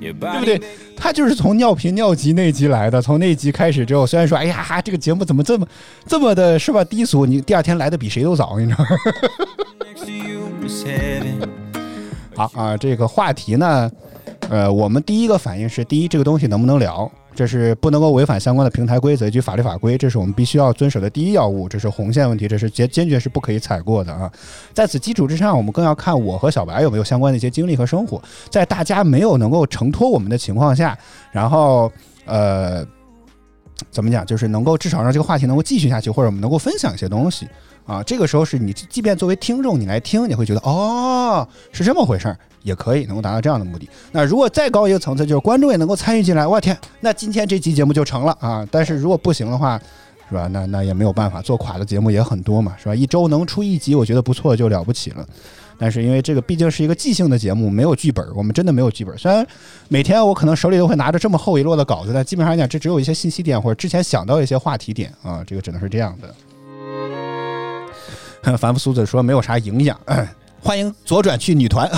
[0.00, 0.60] 对不对？
[0.96, 5.66] 他就是从尿频尿急那集来的，从那集开始之后，虽然说，哎呀，这个节目怎么这么
[6.06, 6.82] 这么的，是吧？
[6.84, 8.86] 低俗，你第二天来的比谁都早，你知道吗？
[12.34, 13.90] 好啊，这个话题呢，
[14.48, 17.10] 呃，我们第一个反应是，第一，这个东西能不能聊？
[17.34, 24.30] 这是不能够违反相关的平台规则以及法律法规，这是我们必须要遵守的第一要务，这是红线问题，这是坚坚决是不可以踩过的啊！
[24.74, 28.20] 在此基础之上，我们更要看我和小白有没有相关的一些经历和生活，
[28.50, 30.98] 在大家没有能够承托我们的情况下，
[31.30, 31.90] 然后
[32.26, 32.84] 呃，
[33.90, 37.48] 怎么讲，就是能够至少让这个话题能够继续下去，或者我们能够分享一些东西。
[37.90, 38.02] 啊。
[38.02, 43.88] 这个时候是你即便作为听众你来听，你会觉得哦是这么回事儿，也可以能够达到这样的目的。
[44.12, 48.66] 那如果再高一个层次，就是观众也能够参与进来，我天，那今天这期节目就成了啊！
[48.70, 49.80] 但是如果不行的话，
[50.28, 50.46] 是吧？
[50.48, 52.94] 那那也没有办法，做垮的节目也很多嘛，是吧？
[52.94, 55.26] 一周能出一集，我觉得不错就了不起了。
[55.76, 59.16] 但是因为这个毕竟是一个即兴的节目，没有剧本，我们真的没有剧本。
[59.16, 59.44] 虽然
[59.88, 66.32] 每天我可能手里都会拿着这么厚一摞的稿子，但基本上来讲，这只有一些信息点或者之前想到一些话题点啊，这个只能是这样的。
[68.58, 69.98] 凡夫俗子说没有啥营养，
[70.62, 71.90] 欢迎左转去女团，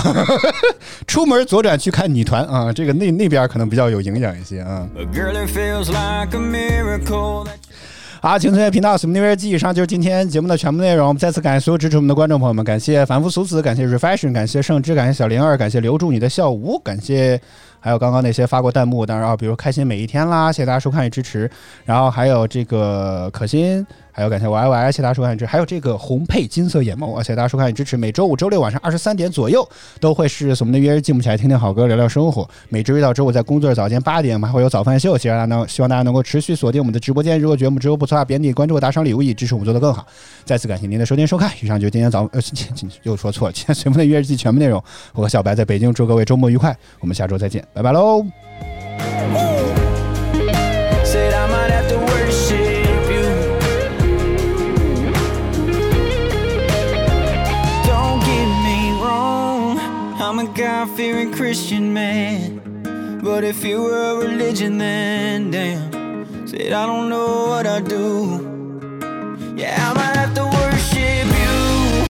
[1.05, 4.87] 出门左转去看女团啊，这个那那边可能比较有营养一些啊。
[8.21, 11.09] 好，请订阅频道，什么那边记以上就是今天节目的全部内容。
[11.09, 17.37] 我们再次感谢所有支持我们的观众朋友们，感谢凡夫俗子，感谢 refashion，感谢盛之，感谢小灵儿，感谢留住你的笑无，感谢
[17.81, 21.51] 还有刚刚那些发过弹幕，当然啊，比如开心每一天啦，谢谢大家收看与支持，
[21.83, 23.85] 然后还有这个可心。
[24.13, 25.45] 还有感谢 Y Y，谢谢大家收看支持。
[25.49, 27.97] 还有这个红配金色眼眸，谢谢大家收看与支持。
[27.97, 29.67] 每周五、周六晚上二十三点左右
[29.99, 32.47] 都会是我们的约日记，我们一起来听听好歌，聊聊生活。
[32.69, 37.39] 每周一到周五在工作日早间八点，我们还会有早饭秀，希望大家能希望大家能够持续锁定我们的直播间。
[37.39, 40.05] 如果觉得我们直播不错啊，别点关注、打赏礼物，以支持我们做得更好。
[40.45, 42.39] 再次感谢您的收听收看，以上就是今天早呃
[43.01, 44.83] 又说错了，今天随风的约日记全部内容。
[45.13, 48.23] 我和小白在北京，祝各位周末愉快，我们下周再见，拜拜喽。
[60.83, 63.21] I'm a God fearing Christian man.
[63.23, 66.45] But if you were a religion, then damn.
[66.45, 69.55] Said I don't know what I'd do.
[69.55, 70.62] Yeah, I'm